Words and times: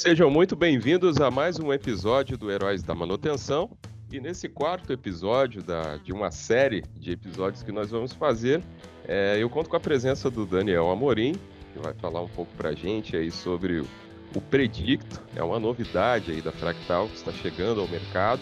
Sejam 0.00 0.30
muito 0.30 0.56
bem-vindos 0.56 1.20
a 1.20 1.30
mais 1.30 1.58
um 1.58 1.70
episódio 1.70 2.38
do 2.38 2.50
Heróis 2.50 2.82
da 2.82 2.94
Manutenção. 2.94 3.70
E 4.10 4.18
nesse 4.18 4.48
quarto 4.48 4.90
episódio 4.94 5.62
da, 5.62 5.98
de 5.98 6.10
uma 6.10 6.30
série 6.30 6.82
de 6.98 7.12
episódios 7.12 7.62
que 7.62 7.70
nós 7.70 7.90
vamos 7.90 8.14
fazer, 8.14 8.62
é, 9.06 9.36
eu 9.38 9.50
conto 9.50 9.68
com 9.68 9.76
a 9.76 9.80
presença 9.80 10.30
do 10.30 10.46
Daniel 10.46 10.90
Amorim, 10.90 11.34
que 11.74 11.78
vai 11.82 11.92
falar 11.92 12.22
um 12.22 12.28
pouco 12.28 12.50
para 12.56 12.70
a 12.70 12.74
gente 12.74 13.14
aí 13.14 13.30
sobre 13.30 13.80
o, 13.80 13.86
o 14.34 14.40
Predicto, 14.40 15.20
é 15.36 15.42
uma 15.42 15.60
novidade 15.60 16.32
aí 16.32 16.40
da 16.40 16.50
Fractal 16.50 17.06
que 17.06 17.16
está 17.16 17.30
chegando 17.30 17.82
ao 17.82 17.86
mercado. 17.86 18.40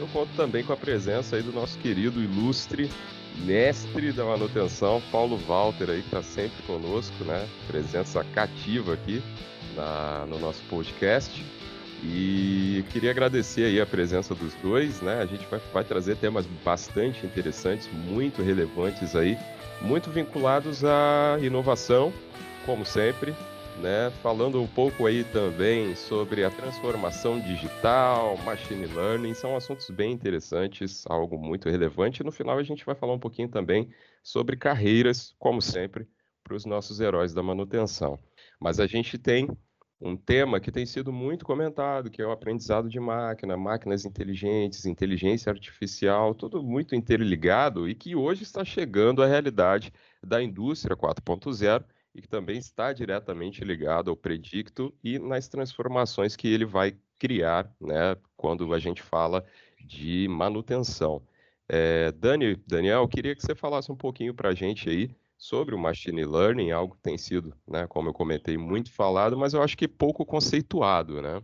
Eu 0.00 0.08
conto 0.08 0.34
também 0.34 0.64
com 0.64 0.72
a 0.72 0.76
presença 0.76 1.36
aí 1.36 1.42
do 1.42 1.52
nosso 1.52 1.78
querido 1.78 2.20
ilustre 2.20 2.90
mestre 3.38 4.12
da 4.12 4.24
manutenção, 4.24 5.02
Paulo 5.10 5.36
Walter 5.36 5.90
aí 5.90 6.00
que 6.00 6.06
está 6.06 6.22
sempre 6.22 6.62
conosco, 6.66 7.24
né? 7.24 7.46
Presença 7.66 8.24
cativa 8.34 8.94
aqui 8.94 9.22
na, 9.74 10.26
no 10.26 10.38
nosso 10.38 10.62
podcast. 10.70 11.44
E 12.02 12.84
queria 12.90 13.10
agradecer 13.10 13.64
aí 13.64 13.80
a 13.80 13.86
presença 13.86 14.34
dos 14.34 14.54
dois, 14.54 15.00
né? 15.00 15.20
A 15.20 15.26
gente 15.26 15.46
vai, 15.46 15.60
vai 15.72 15.84
trazer 15.84 16.16
temas 16.16 16.46
bastante 16.64 17.24
interessantes, 17.24 17.88
muito 17.92 18.42
relevantes 18.42 19.16
aí, 19.16 19.38
muito 19.80 20.10
vinculados 20.10 20.84
à 20.84 21.38
inovação, 21.40 22.12
como 22.64 22.84
sempre, 22.84 23.34
né? 23.80 24.10
Falando 24.22 24.60
um 24.60 24.66
pouco 24.66 25.06
aí 25.06 25.24
também 25.24 25.94
sobre 25.94 26.44
a 26.44 26.50
transformação 26.50 27.40
digital, 27.40 28.36
machine 28.38 28.86
learning, 28.86 29.34
são 29.34 29.56
assuntos 29.56 29.90
bem 29.90 30.12
interessantes, 30.12 31.04
algo 31.06 31.38
muito 31.38 31.68
relevante. 31.68 32.22
No 32.22 32.32
final 32.32 32.58
a 32.58 32.62
gente 32.62 32.84
vai 32.84 32.94
falar 32.94 33.12
um 33.12 33.18
pouquinho 33.18 33.48
também 33.48 33.88
sobre 34.22 34.56
carreiras, 34.56 35.34
como 35.38 35.60
sempre, 35.60 36.08
para 36.42 36.54
os 36.54 36.64
nossos 36.64 37.00
heróis 37.00 37.34
da 37.34 37.42
manutenção. 37.42 38.18
Mas 38.58 38.80
a 38.80 38.86
gente 38.86 39.18
tem 39.18 39.48
um 40.00 40.16
tema 40.16 40.60
que 40.60 40.70
tem 40.70 40.84
sido 40.84 41.12
muito 41.12 41.44
comentado, 41.44 42.10
que 42.10 42.20
é 42.20 42.26
o 42.26 42.30
aprendizado 42.30 42.88
de 42.88 43.00
máquina, 43.00 43.56
máquinas 43.56 44.04
inteligentes, 44.04 44.84
inteligência 44.84 45.50
artificial, 45.50 46.34
tudo 46.34 46.62
muito 46.62 46.94
interligado 46.94 47.88
e 47.88 47.94
que 47.94 48.14
hoje 48.14 48.42
está 48.42 48.64
chegando 48.64 49.22
à 49.22 49.26
realidade 49.26 49.92
da 50.22 50.42
indústria 50.42 50.96
4.0 50.96 51.84
e 52.16 52.22
que 52.22 52.28
também 52.28 52.56
está 52.56 52.94
diretamente 52.94 53.62
ligado 53.62 54.10
ao 54.10 54.16
predicto 54.16 54.92
e 55.04 55.18
nas 55.18 55.48
transformações 55.48 56.34
que 56.34 56.48
ele 56.48 56.64
vai 56.64 56.96
criar, 57.18 57.70
né, 57.78 58.16
quando 58.36 58.72
a 58.72 58.78
gente 58.78 59.02
fala 59.02 59.44
de 59.78 60.26
manutenção. 60.28 61.22
É, 61.68 62.10
Dani, 62.12 62.56
Daniel, 62.66 63.06
queria 63.06 63.34
que 63.34 63.42
você 63.42 63.54
falasse 63.54 63.92
um 63.92 63.96
pouquinho 63.96 64.32
para 64.32 64.48
a 64.48 64.54
gente 64.54 64.88
aí 64.88 65.10
sobre 65.36 65.74
o 65.74 65.78
machine 65.78 66.24
learning, 66.24 66.70
algo 66.70 66.94
que 66.94 67.02
tem 67.02 67.18
sido, 67.18 67.54
né, 67.68 67.86
como 67.86 68.08
eu 68.08 68.14
comentei, 68.14 68.56
muito 68.56 68.90
falado, 68.90 69.36
mas 69.36 69.52
eu 69.52 69.62
acho 69.62 69.76
que 69.76 69.86
pouco 69.86 70.24
conceituado, 70.24 71.20
né? 71.20 71.42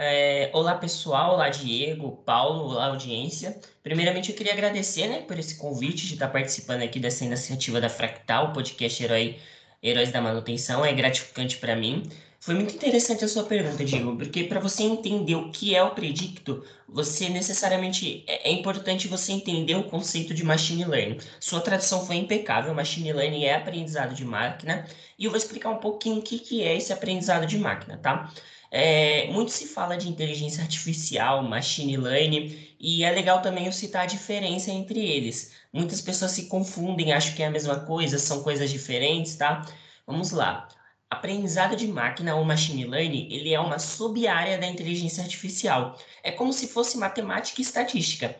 É, 0.00 0.48
olá 0.52 0.76
pessoal, 0.76 1.34
olá 1.34 1.48
Diego, 1.48 2.22
Paulo, 2.24 2.66
olá 2.66 2.86
audiência. 2.86 3.60
Primeiramente 3.82 4.30
eu 4.30 4.36
queria 4.36 4.52
agradecer 4.52 5.08
né, 5.08 5.22
por 5.22 5.36
esse 5.36 5.56
convite 5.56 6.06
de 6.06 6.14
estar 6.14 6.28
participando 6.28 6.82
aqui 6.82 7.00
dessa 7.00 7.24
iniciativa 7.24 7.80
da 7.80 7.88
Fractal, 7.88 8.52
podcast 8.52 9.02
Herói, 9.02 9.40
Heróis 9.82 10.12
da 10.12 10.20
Manutenção, 10.20 10.84
é 10.84 10.92
gratificante 10.92 11.56
para 11.58 11.74
mim. 11.74 12.08
Foi 12.38 12.54
muito 12.54 12.76
interessante 12.76 13.24
a 13.24 13.28
sua 13.28 13.42
pergunta, 13.42 13.84
Diego, 13.84 14.16
porque 14.16 14.44
para 14.44 14.60
você 14.60 14.84
entender 14.84 15.34
o 15.34 15.50
que 15.50 15.74
é 15.74 15.82
o 15.82 15.90
predicto, 15.90 16.64
você 16.88 17.28
necessariamente 17.28 18.22
é, 18.28 18.50
é 18.50 18.52
importante 18.52 19.08
você 19.08 19.32
entender 19.32 19.74
o 19.74 19.82
conceito 19.82 20.32
de 20.32 20.44
machine 20.44 20.84
learning. 20.84 21.18
Sua 21.40 21.60
tradução 21.60 22.06
foi 22.06 22.14
impecável, 22.16 22.72
machine 22.72 23.12
learning 23.12 23.46
é 23.46 23.56
aprendizado 23.56 24.14
de 24.14 24.24
máquina, 24.24 24.86
e 25.18 25.24
eu 25.24 25.30
vou 25.32 25.38
explicar 25.38 25.70
um 25.70 25.78
pouquinho 25.78 26.18
o 26.20 26.22
que, 26.22 26.38
que 26.38 26.62
é 26.62 26.76
esse 26.76 26.92
aprendizado 26.92 27.46
de 27.46 27.58
máquina, 27.58 27.98
tá? 27.98 28.32
É, 28.70 29.26
muito 29.32 29.50
se 29.50 29.66
fala 29.66 29.96
de 29.96 30.08
inteligência 30.08 30.62
artificial, 30.62 31.42
machine 31.42 31.96
learning, 31.96 32.74
e 32.78 33.02
é 33.02 33.10
legal 33.10 33.40
também 33.40 33.66
eu 33.66 33.72
citar 33.72 34.02
a 34.02 34.06
diferença 34.06 34.70
entre 34.70 35.00
eles. 35.00 35.52
Muitas 35.72 36.00
pessoas 36.00 36.32
se 36.32 36.46
confundem, 36.46 37.12
acham 37.12 37.34
que 37.34 37.42
é 37.42 37.46
a 37.46 37.50
mesma 37.50 37.80
coisa, 37.80 38.18
são 38.18 38.42
coisas 38.42 38.70
diferentes, 38.70 39.36
tá? 39.36 39.64
Vamos 40.06 40.32
lá. 40.32 40.68
Aprendizado 41.10 41.74
de 41.74 41.86
máquina 41.88 42.36
ou 42.36 42.44
machine 42.44 42.84
learning, 42.84 43.28
ele 43.30 43.54
é 43.54 43.60
uma 43.60 43.78
sub-área 43.78 44.58
da 44.58 44.66
inteligência 44.66 45.22
artificial. 45.22 45.98
É 46.22 46.30
como 46.30 46.52
se 46.52 46.68
fosse 46.68 46.98
matemática 46.98 47.60
e 47.60 47.64
estatística. 47.64 48.36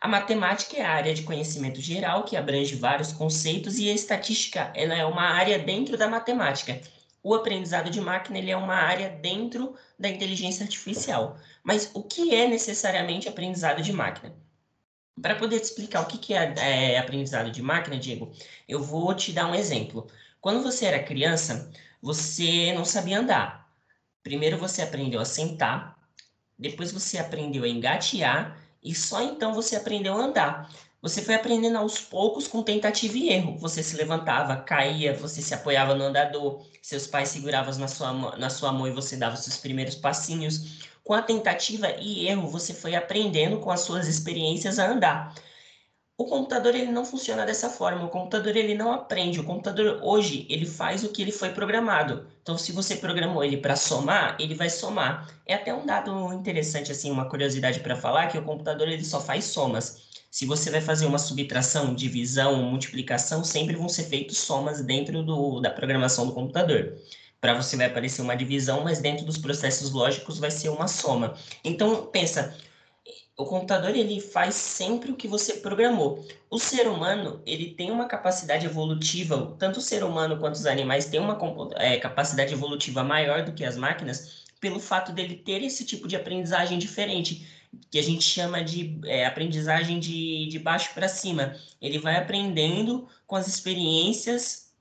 A 0.00 0.08
matemática 0.08 0.76
é 0.76 0.84
a 0.84 0.90
área 0.90 1.14
de 1.14 1.22
conhecimento 1.22 1.80
geral 1.80 2.24
que 2.24 2.36
abrange 2.36 2.74
vários 2.74 3.12
conceitos 3.12 3.78
e 3.78 3.88
a 3.90 3.94
estatística 3.94 4.72
ela 4.74 4.94
é 4.94 5.04
uma 5.04 5.22
área 5.22 5.58
dentro 5.58 5.96
da 5.96 6.08
matemática. 6.08 6.80
O 7.22 7.34
aprendizado 7.34 7.90
de 7.90 8.00
máquina 8.00 8.38
ele 8.38 8.50
é 8.50 8.56
uma 8.56 8.74
área 8.74 9.10
dentro 9.10 9.74
da 9.98 10.08
inteligência 10.08 10.64
artificial. 10.64 11.36
Mas 11.62 11.90
o 11.94 12.02
que 12.02 12.34
é 12.34 12.46
necessariamente 12.46 13.28
aprendizado 13.28 13.82
de 13.82 13.92
máquina? 13.92 14.34
Para 15.20 15.34
poder 15.34 15.58
te 15.58 15.64
explicar 15.64 16.02
o 16.02 16.06
que 16.06 16.32
é, 16.32 16.54
é 16.58 16.98
aprendizado 16.98 17.50
de 17.50 17.60
máquina, 17.60 17.98
Diego, 17.98 18.32
eu 18.68 18.82
vou 18.82 19.12
te 19.14 19.32
dar 19.32 19.46
um 19.46 19.54
exemplo. 19.54 20.06
Quando 20.40 20.62
você 20.62 20.86
era 20.86 21.02
criança, 21.02 21.70
você 22.00 22.72
não 22.72 22.84
sabia 22.84 23.18
andar. 23.18 23.68
Primeiro 24.22 24.56
você 24.56 24.82
aprendeu 24.82 25.20
a 25.20 25.24
sentar, 25.24 25.98
depois 26.58 26.92
você 26.92 27.18
aprendeu 27.18 27.64
a 27.64 27.68
engatear 27.68 28.58
e 28.82 28.94
só 28.94 29.22
então 29.22 29.52
você 29.52 29.74
aprendeu 29.74 30.14
a 30.14 30.24
andar. 30.24 30.70
Você 31.00 31.22
foi 31.22 31.34
aprendendo 31.34 31.76
aos 31.78 32.00
poucos 32.00 32.48
com 32.48 32.62
tentativa 32.62 33.16
e 33.16 33.28
erro. 33.30 33.56
Você 33.58 33.82
se 33.82 33.96
levantava, 33.96 34.56
caía, 34.56 35.14
você 35.14 35.40
se 35.40 35.54
apoiava 35.54 35.94
no 35.94 36.04
andador, 36.04 36.64
seus 36.82 37.06
pais 37.06 37.28
seguravam 37.28 37.72
na 37.78 37.86
sua, 37.88 38.36
na 38.36 38.50
sua 38.50 38.72
mão 38.72 38.86
e 38.86 38.92
você 38.92 39.16
dava 39.16 39.34
os 39.34 39.42
seus 39.44 39.58
primeiros 39.58 39.94
passinhos. 39.94 40.88
Com 41.04 41.14
a 41.14 41.22
tentativa 41.22 41.88
e 42.00 42.26
erro, 42.28 42.48
você 42.48 42.74
foi 42.74 42.94
aprendendo 42.96 43.58
com 43.60 43.70
as 43.70 43.80
suas 43.80 44.08
experiências 44.08 44.78
a 44.78 44.90
andar. 44.90 45.34
O 46.18 46.24
computador 46.24 46.74
ele 46.74 46.90
não 46.90 47.04
funciona 47.04 47.46
dessa 47.46 47.70
forma. 47.70 48.04
O 48.04 48.08
computador 48.08 48.56
ele 48.56 48.74
não 48.74 48.92
aprende. 48.92 49.38
O 49.38 49.44
computador 49.44 50.00
hoje 50.02 50.44
ele 50.50 50.66
faz 50.66 51.04
o 51.04 51.10
que 51.10 51.22
ele 51.22 51.30
foi 51.30 51.50
programado. 51.50 52.26
Então, 52.42 52.58
se 52.58 52.72
você 52.72 52.96
programou 52.96 53.44
ele 53.44 53.56
para 53.56 53.76
somar, 53.76 54.36
ele 54.36 54.52
vai 54.52 54.68
somar. 54.68 55.32
É 55.46 55.54
até 55.54 55.72
um 55.72 55.86
dado 55.86 56.32
interessante 56.32 56.90
assim, 56.90 57.08
uma 57.08 57.28
curiosidade 57.28 57.78
para 57.78 57.94
falar 57.94 58.26
que 58.26 58.36
o 58.36 58.42
computador 58.42 58.88
ele 58.88 59.04
só 59.04 59.20
faz 59.20 59.44
somas. 59.44 60.08
Se 60.28 60.44
você 60.44 60.72
vai 60.72 60.80
fazer 60.80 61.06
uma 61.06 61.20
subtração, 61.20 61.94
divisão, 61.94 62.64
multiplicação, 62.64 63.44
sempre 63.44 63.76
vão 63.76 63.88
ser 63.88 64.02
feitos 64.02 64.38
somas 64.38 64.82
dentro 64.82 65.22
do, 65.22 65.60
da 65.60 65.70
programação 65.70 66.26
do 66.26 66.32
computador. 66.32 66.98
Para 67.40 67.54
você 67.54 67.76
vai 67.76 67.86
aparecer 67.86 68.22
uma 68.22 68.34
divisão, 68.34 68.82
mas 68.82 68.98
dentro 68.98 69.24
dos 69.24 69.38
processos 69.38 69.92
lógicos 69.92 70.40
vai 70.40 70.50
ser 70.50 70.68
uma 70.70 70.88
soma. 70.88 71.36
Então, 71.62 72.06
pensa, 72.06 72.56
o 73.38 73.46
computador 73.46 73.94
ele 73.94 74.20
faz 74.20 74.56
sempre 74.56 75.12
o 75.12 75.16
que 75.16 75.28
você 75.28 75.54
programou. 75.54 76.26
O 76.50 76.58
ser 76.58 76.88
humano 76.88 77.40
ele 77.46 77.72
tem 77.72 77.88
uma 77.88 78.06
capacidade 78.06 78.66
evolutiva, 78.66 79.54
tanto 79.56 79.78
o 79.78 79.82
ser 79.82 80.02
humano 80.02 80.38
quanto 80.38 80.56
os 80.56 80.66
animais 80.66 81.06
têm 81.06 81.20
uma 81.20 81.38
é, 81.76 81.98
capacidade 81.98 82.52
evolutiva 82.52 83.04
maior 83.04 83.44
do 83.44 83.52
que 83.52 83.64
as 83.64 83.76
máquinas, 83.76 84.44
pelo 84.60 84.80
fato 84.80 85.12
dele 85.12 85.36
ter 85.36 85.62
esse 85.62 85.84
tipo 85.84 86.08
de 86.08 86.16
aprendizagem 86.16 86.80
diferente, 86.80 87.46
que 87.88 87.98
a 88.00 88.02
gente 88.02 88.24
chama 88.24 88.60
de 88.60 88.98
é, 89.04 89.24
aprendizagem 89.24 90.00
de, 90.00 90.48
de 90.48 90.58
baixo 90.58 90.92
para 90.92 91.08
cima. 91.08 91.54
Ele 91.80 92.00
vai 92.00 92.16
aprendendo 92.16 93.06
com 93.24 93.36
as 93.36 93.46
experiências 93.46 94.72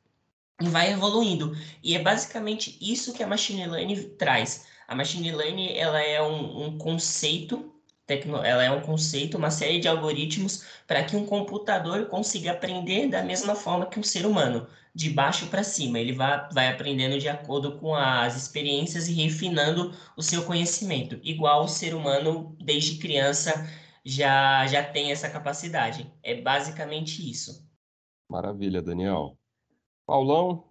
e 0.59 0.67
vai 0.67 0.91
evoluindo. 0.91 1.55
E 1.83 1.95
é 1.95 2.01
basicamente 2.01 2.75
isso 2.81 3.13
que 3.13 3.21
a 3.21 3.27
machine 3.27 3.67
learning 3.67 4.15
traz. 4.17 4.65
A 4.87 4.95
machine 4.95 5.31
learning 5.31 5.77
ela 5.77 6.01
é 6.01 6.19
um, 6.23 6.65
um 6.65 6.77
conceito 6.79 7.76
Tecno, 8.07 8.37
ela 8.37 8.63
é 8.63 8.71
um 8.71 8.79
conceito, 8.79 9.37
uma 9.37 9.51
série 9.51 9.79
de 9.79 9.87
algoritmos 9.87 10.63
para 10.87 11.03
que 11.03 11.15
um 11.15 11.25
computador 11.25 12.07
consiga 12.07 12.53
aprender 12.53 13.09
da 13.09 13.21
mesma 13.21 13.53
forma 13.53 13.85
que 13.85 13.99
um 13.99 14.03
ser 14.03 14.25
humano, 14.25 14.65
de 14.95 15.09
baixo 15.09 15.47
para 15.47 15.61
cima. 15.61 15.99
Ele 15.99 16.13
vai, 16.13 16.47
vai 16.51 16.69
aprendendo 16.69 17.19
de 17.19 17.27
acordo 17.27 17.77
com 17.77 17.93
as 17.93 18.37
experiências 18.37 19.09
e 19.09 19.13
refinando 19.13 19.93
o 20.15 20.23
seu 20.23 20.45
conhecimento, 20.45 21.19
igual 21.21 21.65
o 21.65 21.67
ser 21.67 21.93
humano 21.93 22.55
desde 22.63 22.97
criança 22.97 23.67
já, 24.05 24.65
já 24.67 24.81
tem 24.81 25.11
essa 25.11 25.29
capacidade. 25.29 26.09
É 26.23 26.41
basicamente 26.41 27.29
isso. 27.29 27.67
Maravilha, 28.29 28.81
Daniel. 28.81 29.37
Paulão, 30.05 30.63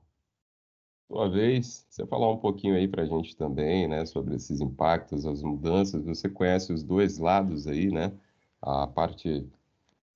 sua 1.08 1.28
vez, 1.28 1.86
você 1.88 2.06
falar 2.06 2.30
um 2.30 2.36
pouquinho 2.36 2.74
aí 2.74 2.88
para 2.88 3.02
a 3.02 3.06
gente 3.06 3.36
também, 3.36 3.86
né, 3.86 4.04
sobre 4.06 4.34
esses 4.34 4.60
impactos, 4.60 5.24
as 5.24 5.42
mudanças. 5.42 6.04
Você 6.04 6.28
conhece 6.28 6.72
os 6.72 6.82
dois 6.82 7.18
lados 7.18 7.66
aí, 7.66 7.90
né? 7.90 8.12
A 8.60 8.86
parte 8.86 9.46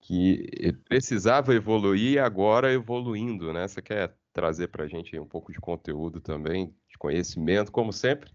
que 0.00 0.74
precisava 0.88 1.54
evoluir 1.54 2.14
e 2.14 2.18
agora 2.18 2.72
evoluindo, 2.72 3.52
né? 3.52 3.68
Você 3.68 3.80
quer 3.80 4.14
trazer 4.32 4.68
para 4.68 4.84
a 4.84 4.88
gente 4.88 5.18
um 5.18 5.26
pouco 5.26 5.52
de 5.52 5.60
conteúdo 5.60 6.20
também, 6.20 6.74
de 6.88 6.98
conhecimento, 6.98 7.70
como 7.70 7.92
sempre? 7.92 8.30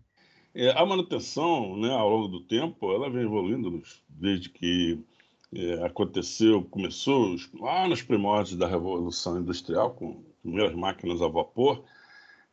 É, 0.53 0.71
a 0.71 0.85
manutenção, 0.85 1.75
né, 1.75 1.91
ao 1.91 2.09
longo 2.09 2.27
do 2.29 2.41
tempo, 2.41 2.89
ela 2.93 3.09
vem 3.09 3.23
evoluindo 3.23 3.81
desde 4.07 4.49
que 4.49 5.03
é, 5.53 5.85
aconteceu, 5.85 6.63
começou 6.63 7.35
lá 7.59 7.87
nos 7.87 8.01
primórdios 8.01 8.57
da 8.57 8.67
Revolução 8.67 9.39
Industrial, 9.39 9.91
com 9.91 10.23
primeiras 10.41 10.73
máquinas 10.73 11.21
a 11.21 11.27
vapor, 11.27 11.83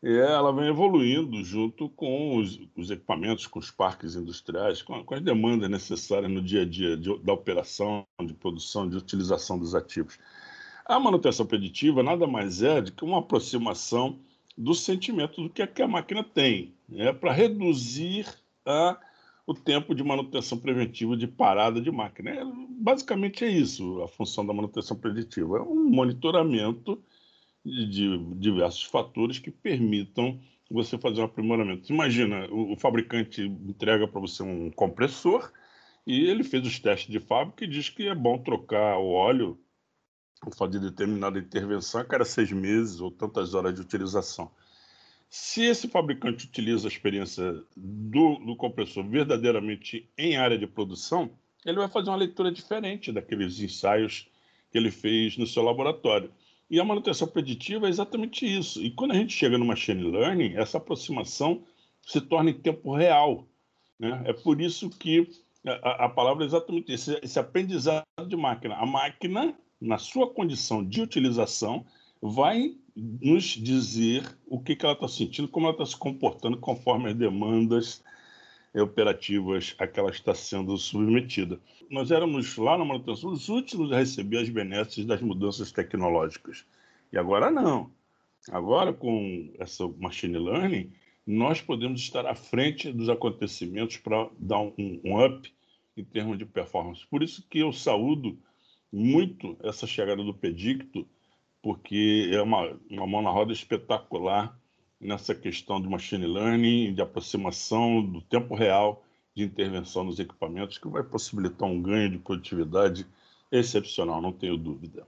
ela 0.02 0.52
vem 0.52 0.66
evoluindo 0.66 1.44
junto 1.44 1.88
com 1.90 2.36
os, 2.36 2.60
os, 2.76 2.90
equipamentos, 2.90 3.46
com 3.46 3.60
os 3.60 3.70
parques 3.70 4.16
industriais, 4.16 4.82
com, 4.82 5.04
com, 5.04 5.14
as 5.14 5.20
demandas 5.20 5.70
necessárias 5.70 6.30
no 6.30 6.42
dia 6.42 6.62
a 6.62 6.64
dia 6.64 6.96
de, 6.96 7.16
da 7.18 7.32
operação, 7.32 8.04
de 8.20 8.34
produção, 8.34 8.88
de 8.88 8.96
utilização 8.96 9.56
dos 9.56 9.76
ativos. 9.76 10.18
A 10.84 10.98
manutenção 10.98 11.46
preditiva 11.46 12.02
nada 12.02 12.26
mais 12.26 12.62
é 12.62 12.82
do 12.82 12.90
que 12.90 13.04
uma 13.04 13.20
aproximação 13.20 14.18
do 14.58 14.74
sentimento 14.74 15.40
do 15.40 15.48
que, 15.48 15.62
é 15.62 15.66
que 15.66 15.80
a 15.80 15.88
máquina 15.88 16.24
tem, 16.24 16.74
né, 16.88 17.12
para 17.12 17.32
reduzir 17.32 18.26
a, 18.66 18.98
o 19.46 19.54
tempo 19.54 19.94
de 19.94 20.02
manutenção 20.02 20.58
preventiva 20.58 21.16
de 21.16 21.28
parada 21.28 21.80
de 21.80 21.90
máquina. 21.92 22.30
É, 22.30 22.44
basicamente 22.70 23.44
é 23.44 23.48
isso 23.48 24.02
a 24.02 24.08
função 24.08 24.44
da 24.44 24.52
manutenção 24.52 24.96
preditiva, 24.96 25.58
é 25.58 25.62
um 25.62 25.88
monitoramento 25.88 27.00
de 27.64 28.18
diversos 28.36 28.84
fatores 28.84 29.38
que 29.38 29.50
permitam 29.50 30.40
você 30.70 30.98
fazer 30.98 31.20
um 31.20 31.24
aprimoramento. 31.24 31.92
Imagina, 31.92 32.48
o, 32.50 32.76
fabricante 32.76 33.42
entrega 33.42 34.08
para 34.08 34.20
você 34.20 34.42
um 34.42 34.70
compressor 34.70 35.52
e 36.06 36.24
ele 36.28 36.42
fez 36.42 36.66
os 36.66 36.78
testes 36.78 37.10
de 37.10 37.20
fábrica 37.20 37.64
e 37.64 37.68
diz 37.68 37.88
que 37.88 38.08
é 38.08 38.14
bom 38.14 38.38
trocar 38.38 38.98
o 38.98 39.10
óleo 39.10 39.58
fazer 40.56 40.80
determinada 40.80 41.38
intervenção 41.38 42.00
a 42.00 42.04
cada 42.04 42.24
seis 42.24 42.50
meses 42.50 43.00
ou 43.00 43.10
tantas 43.10 43.54
horas 43.54 43.74
de 43.74 43.80
utilização. 43.80 44.50
Se 45.28 45.64
esse 45.64 45.88
fabricante 45.88 46.46
utiliza 46.46 46.86
a 46.86 46.90
experiência 46.90 47.54
do, 47.76 48.36
do 48.36 48.56
compressor 48.56 49.06
verdadeiramente 49.08 50.10
em 50.18 50.36
área 50.36 50.58
de 50.58 50.66
produção, 50.66 51.30
ele 51.64 51.78
vai 51.78 51.88
fazer 51.88 52.10
uma 52.10 52.16
leitura 52.16 52.50
diferente 52.50 53.12
daqueles 53.12 53.60
ensaios 53.60 54.28
que 54.70 54.76
ele 54.76 54.90
fez 54.90 55.36
no 55.36 55.46
seu 55.46 55.62
laboratório. 55.62 56.30
E 56.72 56.80
a 56.80 56.84
manutenção 56.84 57.28
preditiva 57.28 57.86
é 57.86 57.90
exatamente 57.90 58.46
isso. 58.46 58.82
E 58.82 58.90
quando 58.90 59.10
a 59.10 59.14
gente 59.14 59.34
chega 59.34 59.58
no 59.58 59.64
machine 59.66 60.02
learning, 60.04 60.54
essa 60.56 60.78
aproximação 60.78 61.64
se 62.00 62.18
torna 62.18 62.48
em 62.48 62.54
tempo 62.54 62.96
real. 62.96 63.46
Né? 64.00 64.22
É 64.24 64.32
por 64.32 64.58
isso 64.58 64.88
que 64.88 65.28
a, 65.66 66.06
a 66.06 66.08
palavra 66.08 66.44
é 66.44 66.46
exatamente 66.46 66.90
isso, 66.90 67.14
esse 67.22 67.38
aprendizado 67.38 68.06
de 68.26 68.36
máquina. 68.36 68.76
A 68.76 68.86
máquina, 68.86 69.54
na 69.78 69.98
sua 69.98 70.30
condição 70.30 70.82
de 70.82 71.02
utilização, 71.02 71.84
vai 72.22 72.74
nos 72.96 73.44
dizer 73.44 74.24
o 74.46 74.58
que, 74.58 74.74
que 74.74 74.86
ela 74.86 74.94
está 74.94 75.08
sentindo, 75.08 75.48
como 75.48 75.66
ela 75.66 75.74
está 75.74 75.84
se 75.84 75.96
comportando 75.98 76.56
conforme 76.56 77.10
as 77.10 77.14
demandas 77.14 78.02
operativas 78.80 79.74
a 79.78 79.86
que 79.86 80.00
ela 80.00 80.10
está 80.10 80.34
sendo 80.34 80.76
submetida. 80.78 81.60
Nós 81.90 82.10
éramos 82.10 82.56
lá 82.56 82.78
na 82.78 82.84
manutenção 82.84 83.30
os 83.30 83.48
últimos 83.48 83.92
a 83.92 83.98
receber 83.98 84.38
as 84.38 84.48
benesses 84.48 85.04
das 85.04 85.20
mudanças 85.20 85.70
tecnológicas. 85.70 86.64
E 87.12 87.18
agora 87.18 87.50
não. 87.50 87.90
Agora, 88.50 88.92
com 88.92 89.52
essa 89.58 89.86
machine 89.98 90.38
learning, 90.38 90.90
nós 91.26 91.60
podemos 91.60 92.00
estar 92.00 92.26
à 92.26 92.34
frente 92.34 92.90
dos 92.92 93.08
acontecimentos 93.08 93.98
para 93.98 94.28
dar 94.38 94.58
um, 94.60 94.72
um 95.04 95.24
up 95.24 95.52
em 95.96 96.04
termos 96.04 96.38
de 96.38 96.46
performance. 96.46 97.06
Por 97.06 97.22
isso 97.22 97.46
que 97.48 97.58
eu 97.58 97.72
saúdo 97.72 98.38
muito 98.90 99.56
essa 99.62 99.86
chegada 99.86 100.22
do 100.24 100.34
Predicto, 100.34 101.06
porque 101.62 102.30
é 102.32 102.42
uma, 102.42 102.76
uma 102.90 103.06
mão 103.06 103.22
na 103.22 103.30
roda 103.30 103.52
espetacular 103.52 104.58
nessa 105.02 105.34
questão 105.34 105.80
de 105.80 105.88
machine 105.88 106.26
learning, 106.26 106.94
de 106.94 107.02
aproximação 107.02 108.02
do 108.02 108.20
tempo 108.20 108.54
real 108.54 109.04
de 109.34 109.42
intervenção 109.42 110.04
nos 110.04 110.18
equipamentos, 110.18 110.78
que 110.78 110.88
vai 110.88 111.02
possibilitar 111.02 111.68
um 111.68 111.80
ganho 111.80 112.10
de 112.10 112.18
produtividade 112.18 113.06
excepcional, 113.50 114.20
não 114.20 114.32
tenho 114.32 114.56
dúvida. 114.56 115.06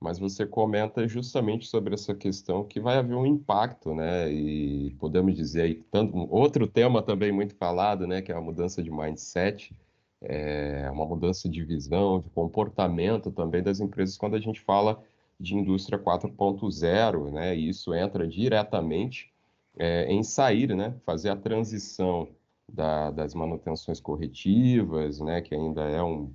Mas 0.00 0.18
você 0.18 0.44
comenta 0.44 1.08
justamente 1.08 1.66
sobre 1.66 1.94
essa 1.94 2.14
questão 2.14 2.64
que 2.64 2.78
vai 2.78 2.98
haver 2.98 3.14
um 3.14 3.24
impacto, 3.24 3.94
né? 3.94 4.30
E 4.30 4.90
podemos 4.98 5.34
dizer 5.34 5.62
aí, 5.62 5.74
tanto, 5.90 6.14
outro 6.30 6.66
tema 6.66 7.00
também 7.00 7.32
muito 7.32 7.54
falado, 7.54 8.06
né? 8.06 8.20
Que 8.20 8.30
é 8.30 8.34
a 8.34 8.40
mudança 8.40 8.82
de 8.82 8.90
mindset, 8.90 9.74
é 10.20 10.90
uma 10.90 11.06
mudança 11.06 11.48
de 11.48 11.64
visão, 11.64 12.20
de 12.20 12.28
comportamento 12.30 13.30
também 13.30 13.62
das 13.62 13.80
empresas 13.80 14.16
quando 14.16 14.34
a 14.34 14.40
gente 14.40 14.60
fala 14.60 15.02
de 15.38 15.54
indústria 15.56 15.98
4.0, 15.98 17.30
né? 17.32 17.56
E 17.56 17.68
isso 17.68 17.94
entra 17.94 18.26
diretamente 18.26 19.32
é, 19.76 20.06
em 20.12 20.22
sair, 20.22 20.74
né? 20.74 20.94
Fazer 21.04 21.30
a 21.30 21.36
transição 21.36 22.28
da, 22.72 23.10
das 23.10 23.34
manutenções 23.34 24.00
corretivas, 24.00 25.20
né? 25.20 25.40
Que 25.40 25.54
ainda 25.54 25.82
é 25.82 26.02
um, 26.02 26.32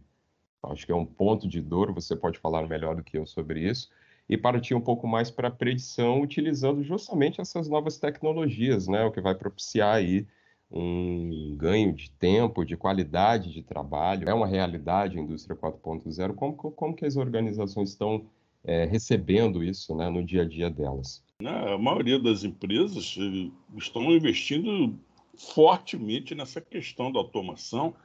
acho 0.63 0.85
que 0.85 0.91
é 0.91 0.95
um 0.95 1.05
ponto 1.05 1.47
de 1.47 1.61
dor. 1.61 1.93
Você 1.93 2.15
pode 2.15 2.39
falar 2.39 2.67
melhor 2.67 2.95
do 2.95 3.03
que 3.03 3.17
eu 3.17 3.25
sobre 3.25 3.61
isso. 3.67 3.89
E 4.27 4.37
partir 4.37 4.75
um 4.75 4.81
pouco 4.81 5.07
mais 5.07 5.31
para 5.31 5.47
a 5.47 5.51
predição, 5.51 6.21
utilizando 6.21 6.83
justamente 6.83 7.41
essas 7.41 7.67
novas 7.67 7.97
tecnologias, 7.97 8.87
né? 8.87 9.03
O 9.03 9.11
que 9.11 9.21
vai 9.21 9.33
propiciar 9.33 9.95
aí 9.95 10.27
um 10.71 11.55
ganho 11.57 11.91
de 11.91 12.11
tempo, 12.11 12.63
de 12.63 12.77
qualidade 12.77 13.51
de 13.51 13.63
trabalho. 13.63 14.29
É 14.29 14.33
uma 14.33 14.45
realidade 14.45 15.17
a 15.17 15.21
indústria 15.21 15.55
4.0. 15.55 16.35
Como, 16.35 16.53
como 16.53 16.95
que 16.95 17.05
as 17.05 17.17
organizações 17.17 17.89
estão 17.89 18.27
é, 18.63 18.85
recebendo 18.85 19.63
isso 19.63 19.95
né, 19.95 20.09
no 20.09 20.23
dia 20.23 20.43
a 20.43 20.45
dia 20.45 20.69
delas? 20.69 21.23
A 21.43 21.77
maioria 21.77 22.19
das 22.19 22.43
empresas 22.43 23.15
eh, 23.17 23.49
estão 23.77 24.11
investindo 24.11 24.99
fortemente 25.37 26.35
nessa 26.35 26.59
questão 26.59 27.11
da 27.11 27.19
automação 27.19 27.95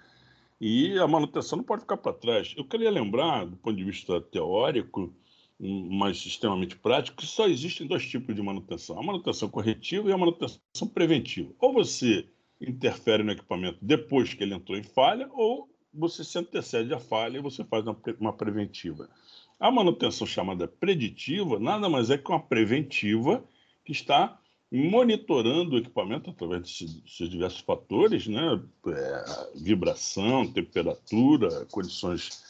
e 0.61 0.97
a 0.99 1.09
manutenção 1.09 1.59
não 1.59 1.65
pode 1.65 1.83
ficar 1.83 1.97
para 1.97 2.13
trás. 2.13 2.55
Eu 2.57 2.65
queria 2.65 2.91
lembrar, 2.91 3.45
do 3.45 3.57
ponto 3.57 3.77
de 3.77 3.83
vista 3.83 4.21
teórico, 4.21 5.13
mas 5.59 6.19
extremamente 6.25 6.77
prático, 6.77 7.17
que 7.17 7.27
só 7.27 7.49
existem 7.49 7.87
dois 7.87 8.07
tipos 8.07 8.35
de 8.35 8.43
manutenção: 8.43 8.99
a 8.99 9.03
manutenção 9.03 9.49
corretiva 9.49 10.09
e 10.09 10.13
a 10.13 10.19
manutenção 10.19 10.89
preventiva. 10.93 11.53
Ou 11.59 11.73
você 11.73 12.27
interfere 12.61 13.23
no 13.23 13.33
equipamento 13.33 13.79
depois 13.83 14.33
que 14.33 14.45
ele 14.45 14.55
entrou 14.55 14.79
em 14.79 14.85
falha, 14.85 15.29
ou 15.33 15.69
você 15.93 16.25
se 16.25 16.39
antecede 16.39 16.95
à 16.95 17.01
falha 17.01 17.39
e 17.39 17.43
você 17.43 17.65
faz 17.65 17.85
uma 18.21 18.33
preventiva. 18.33 19.09
A 19.59 19.71
manutenção 19.71 20.27
chamada 20.27 20.67
preditiva 20.67 21.59
nada 21.59 21.89
mais 21.89 22.11
é 22.11 22.19
que 22.19 22.31
uma 22.31 22.41
preventiva 22.41 23.43
que 23.85 23.93
está 23.93 24.39
monitorando 24.71 25.77
o 25.77 25.79
equipamento 25.79 26.31
através 26.31 26.69
de 26.69 27.03
seus 27.07 27.31
diversos 27.31 27.61
fatores, 27.61 28.27
né? 28.27 28.61
É, 28.89 29.49
vibração, 29.55 30.51
temperatura, 30.51 31.67
condições 31.71 32.43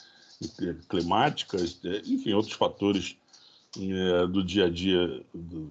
climáticas, 0.89 1.81
é, 1.85 1.99
enfim, 2.07 2.33
outros 2.33 2.55
fatores 2.55 3.17
é, 3.79 4.27
do 4.27 4.43
dia 4.43 4.67
a 4.67 4.71
dia, 4.71 5.23
do, 5.35 5.71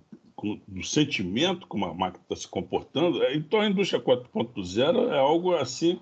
do, 0.68 0.84
sentimento 0.84 1.66
como 1.68 1.86
a 1.86 1.94
máquina 1.94 2.24
está 2.24 2.36
se 2.36 2.48
comportando. 2.48 3.24
Então, 3.34 3.62
a 3.62 3.68
indústria 3.68 4.02
4.0 4.02 5.12
é 5.12 5.18
algo 5.18 5.56
assim 5.56 6.00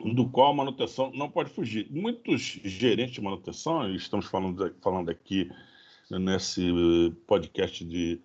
do 0.00 0.28
qual 0.28 0.52
a 0.52 0.54
manutenção 0.54 1.10
não 1.12 1.28
pode 1.28 1.50
fugir. 1.50 1.88
Muitos 1.90 2.60
gerentes 2.64 3.14
de 3.14 3.20
manutenção, 3.20 3.92
estamos 3.94 4.26
falando, 4.26 4.74
falando 4.80 5.10
aqui 5.10 5.50
nesse 6.10 6.62
podcast 7.26 7.84
de, 7.84 8.20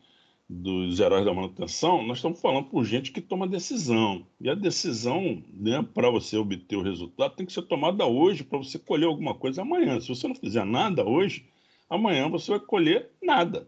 dos 0.48 1.00
heróis 1.00 1.26
da 1.26 1.34
manutenção, 1.34 2.04
nós 2.06 2.20
estamos 2.20 2.40
falando 2.40 2.70
por 2.70 2.86
gente 2.86 3.12
que 3.12 3.20
toma 3.20 3.48
decisão. 3.48 4.26
E 4.40 4.50
a 4.50 4.56
decisão, 4.56 5.44
né, 5.52 5.84
para 5.94 6.10
você 6.10 6.38
obter 6.38 6.76
o 6.76 6.84
resultado, 6.84 7.36
tem 7.36 7.46
que 7.46 7.54
ser 7.54 7.64
tomada 7.64 8.06
hoje, 8.06 8.44
para 8.44 8.60
você 8.60 8.78
colher 8.78 9.08
alguma 9.08 9.34
coisa 9.34 9.64
amanhã. 9.64 10.00
Se 10.00 10.10
você 10.10 10.28
não 10.28 10.36
fizer 10.36 10.66
nada 10.66 11.04
hoje, 11.04 11.46
amanhã 11.90 12.30
você 12.30 12.52
vai 12.52 12.60
colher 12.60 13.10
nada. 13.22 13.68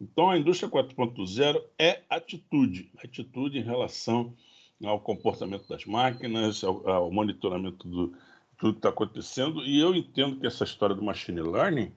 Então, 0.00 0.30
a 0.30 0.38
indústria 0.38 0.68
4.0 0.68 1.62
é 1.78 2.02
atitude 2.10 2.90
atitude 3.02 3.58
em 3.58 3.62
relação 3.62 4.34
ao 4.82 5.00
comportamento 5.00 5.68
das 5.68 5.84
máquinas, 5.84 6.64
ao, 6.64 6.88
ao 6.88 7.10
monitoramento 7.10 7.86
do 7.86 8.14
tudo 8.56 8.72
que 8.74 8.78
está 8.78 8.88
acontecendo. 8.88 9.64
E 9.64 9.80
eu 9.80 9.94
entendo 9.94 10.38
que 10.38 10.46
essa 10.46 10.64
história 10.64 10.94
do 10.94 11.02
machine 11.02 11.42
learning 11.42 11.92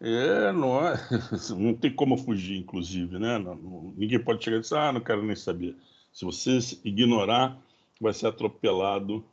é, 0.00 0.52
não, 0.52 0.86
é, 0.86 0.94
não 1.56 1.74
tem 1.74 1.92
como 1.92 2.16
fugir, 2.16 2.58
inclusive. 2.58 3.18
Né? 3.18 3.38
Não, 3.38 3.94
ninguém 3.96 4.22
pode 4.22 4.42
chegar 4.44 4.58
e 4.58 4.60
dizer, 4.60 4.78
ah, 4.78 4.92
não 4.92 5.00
quero 5.00 5.22
nem 5.22 5.36
saber. 5.36 5.76
Se 6.12 6.24
você 6.24 6.58
ignorar, 6.84 7.58
vai 8.00 8.12
ser 8.12 8.26
atropelado 8.26 9.24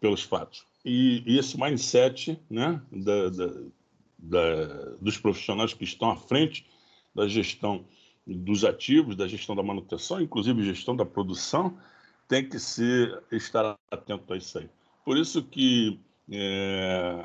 pelos 0.00 0.22
fatos. 0.22 0.64
E, 0.84 1.22
e 1.26 1.38
esse 1.38 1.58
mindset 1.58 2.38
né, 2.50 2.80
da, 2.90 3.28
da, 3.30 3.46
da, 4.18 4.64
dos 5.00 5.16
profissionais 5.18 5.72
que 5.72 5.84
estão 5.84 6.10
à 6.10 6.16
frente 6.16 6.66
da 7.14 7.26
gestão 7.26 7.84
dos 8.26 8.64
ativos, 8.64 9.16
da 9.16 9.26
gestão 9.26 9.56
da 9.56 9.62
manutenção, 9.62 10.20
inclusive 10.20 10.62
gestão 10.62 10.94
da 10.94 11.04
produção, 11.04 11.78
tem 12.28 12.46
que 12.46 12.58
ser 12.58 13.22
estar 13.32 13.76
atento 13.90 14.32
a 14.32 14.36
isso 14.36 14.58
aí. 14.58 14.68
Por 15.04 15.16
isso 15.16 15.42
que 15.42 15.98
é, 16.30 17.24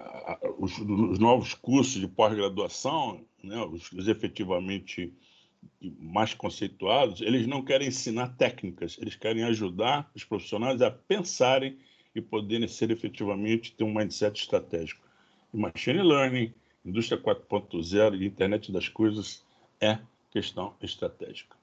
os, 0.58 0.78
os, 0.80 1.20
novos 1.20 1.54
cursos 1.54 2.00
de 2.00 2.08
pós-graduação, 2.08 3.26
né, 3.44 3.62
os, 3.66 3.92
os, 3.92 4.08
efetivamente 4.08 5.14
mais 6.00 6.34
conceituados, 6.34 7.22
eles 7.22 7.46
não 7.46 7.62
querem 7.62 7.90
ensinar 7.90 8.30
técnicas, 8.38 8.98
eles 9.00 9.16
querem 9.16 9.44
ajudar 9.44 10.10
os 10.16 10.24
profissionais 10.24 10.82
a 10.82 10.90
pensarem 10.90 11.78
e 12.16 12.22
poderem 12.22 12.68
ser 12.68 12.92
efetivamente 12.92 13.74
ter 13.74 13.84
um 13.84 13.94
mindset 13.94 14.40
estratégico. 14.40 15.06
E 15.54 15.58
machine 15.58 16.02
learning, 16.02 16.54
indústria 16.86 17.22
4.0 17.22 18.22
e 18.22 18.26
internet 18.26 18.72
das 18.72 18.88
coisas 18.88 19.44
é 19.82 20.00
questão 20.32 20.74
estratégica. 20.82 21.56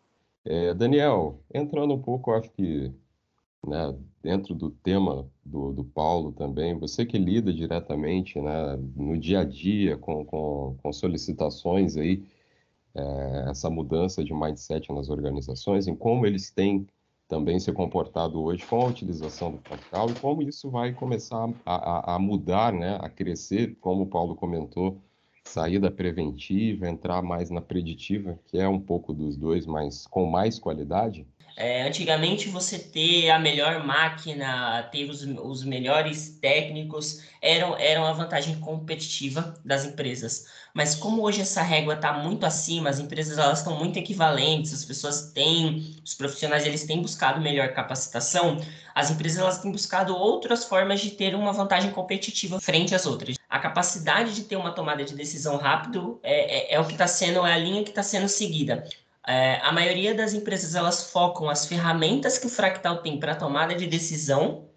É, 0.45 0.75
Daniel, 0.75 1.41
entrando 1.53 1.95
um 1.95 2.01
pouco, 2.01 2.33
acho 2.33 2.51
que 2.51 2.93
né, 3.67 3.95
dentro 4.23 4.55
do 4.55 4.71
tema 4.71 5.29
do, 5.45 5.73
do 5.73 5.85
Paulo 5.85 6.33
também, 6.33 6.79
você 6.79 7.05
que 7.05 7.19
lida 7.19 7.52
diretamente 7.52 8.40
né, 8.40 8.76
no 8.97 9.19
dia 9.19 9.40
a 9.40 9.45
dia 9.45 9.97
com, 9.97 10.25
com, 10.25 10.76
com 10.83 10.93
solicitações 10.93 11.97
aí, 11.97 12.23
é, 12.95 13.50
essa 13.50 13.71
mudança 13.71 14.25
de 14.25 14.35
mindset 14.35 14.93
nas 14.93 15.09
organizações, 15.09 15.87
em 15.87 15.95
como 15.95 16.26
eles 16.26 16.50
têm 16.50 16.87
também 17.29 17.61
se 17.61 17.73
comportado 17.73 18.43
hoje 18.43 18.67
com 18.67 18.81
a 18.81 18.88
utilização 18.88 19.52
do 19.52 19.59
capital 19.59 20.11
e 20.11 20.14
como 20.14 20.43
isso 20.43 20.69
vai 20.69 20.93
começar 20.93 21.49
a, 21.64 21.75
a, 21.75 22.17
a 22.17 22.19
mudar, 22.19 22.73
né, 22.73 22.99
a 23.00 23.09
crescer, 23.09 23.76
como 23.81 24.02
o 24.02 24.07
Paulo 24.07 24.35
comentou, 24.35 24.99
sair 25.45 25.79
da 25.79 25.90
preventiva, 25.90 26.88
entrar 26.88 27.23
mais 27.23 27.50
na 27.50 27.61
preditiva, 27.61 28.38
que 28.47 28.59
é 28.59 28.69
um 28.69 28.81
pouco 28.81 29.12
dos 29.14 29.37
dois, 29.37 29.64
mas 29.67 30.07
com 30.07 30.26
mais 30.26 30.59
qualidade. 30.59 31.26
É, 31.57 31.83
antigamente 31.83 32.49
você 32.49 32.78
ter 32.78 33.30
a 33.30 33.38
melhor 33.38 33.85
máquina, 33.85 34.83
ter 34.85 35.09
os, 35.09 35.23
os 35.23 35.64
melhores 35.64 36.38
técnicos, 36.40 37.23
era, 37.42 37.66
era 37.80 38.00
uma 38.00 38.12
vantagem 38.12 38.59
competitiva 38.61 39.54
das 39.64 39.85
empresas. 39.85 40.47
Mas 40.73 40.95
como 40.95 41.23
hoje 41.23 41.40
essa 41.40 41.62
régua 41.62 41.95
está 41.95 42.12
muito 42.12 42.47
acima, 42.47 42.88
as 42.88 42.99
empresas 42.99 43.38
elas 43.38 43.59
estão 43.59 43.76
muito 43.76 43.99
equivalentes, 43.99 44.73
as 44.73 44.85
pessoas 44.85 45.33
têm, 45.33 45.97
os 46.04 46.14
profissionais 46.14 46.64
eles 46.64 46.85
têm 46.85 47.02
buscado 47.02 47.40
melhor 47.40 47.73
capacitação, 47.73 48.57
as 48.95 49.11
empresas 49.11 49.38
elas 49.38 49.59
têm 49.59 49.73
buscado 49.73 50.16
outras 50.16 50.64
formas 50.64 51.00
de 51.00 51.11
ter 51.11 51.35
uma 51.35 51.52
vantagem 51.52 51.90
competitiva 51.90 52.61
frente 52.61 52.95
às 52.95 53.07
outras. 53.07 53.37
A 53.49 53.59
capacidade 53.59 54.35
de 54.35 54.45
ter 54.45 54.57
uma 54.57 54.73
tomada 54.73 55.04
de 55.04 55.14
decisão 55.14 55.57
rápido 55.57 56.21
é, 56.23 56.73
é, 56.73 56.75
é 56.75 56.80
o 56.80 56.85
que 56.85 56.92
está 56.92 57.07
sendo, 57.07 57.45
é 57.45 57.52
a 57.52 57.59
linha 57.59 57.83
que 57.83 57.90
está 57.90 58.02
sendo 58.02 58.28
seguida. 58.28 58.87
É, 59.31 59.61
a 59.63 59.71
maioria 59.71 60.13
das 60.13 60.35
empresas 60.35 60.75
elas 60.75 61.09
focam 61.13 61.49
as 61.49 61.65
ferramentas 61.65 62.37
que 62.37 62.47
o 62.47 62.51
Fractal 62.51 63.01
tem 63.01 63.17
para 63.17 63.37
tomada 63.37 63.77
de 63.77 63.87
decisão, 63.87 64.69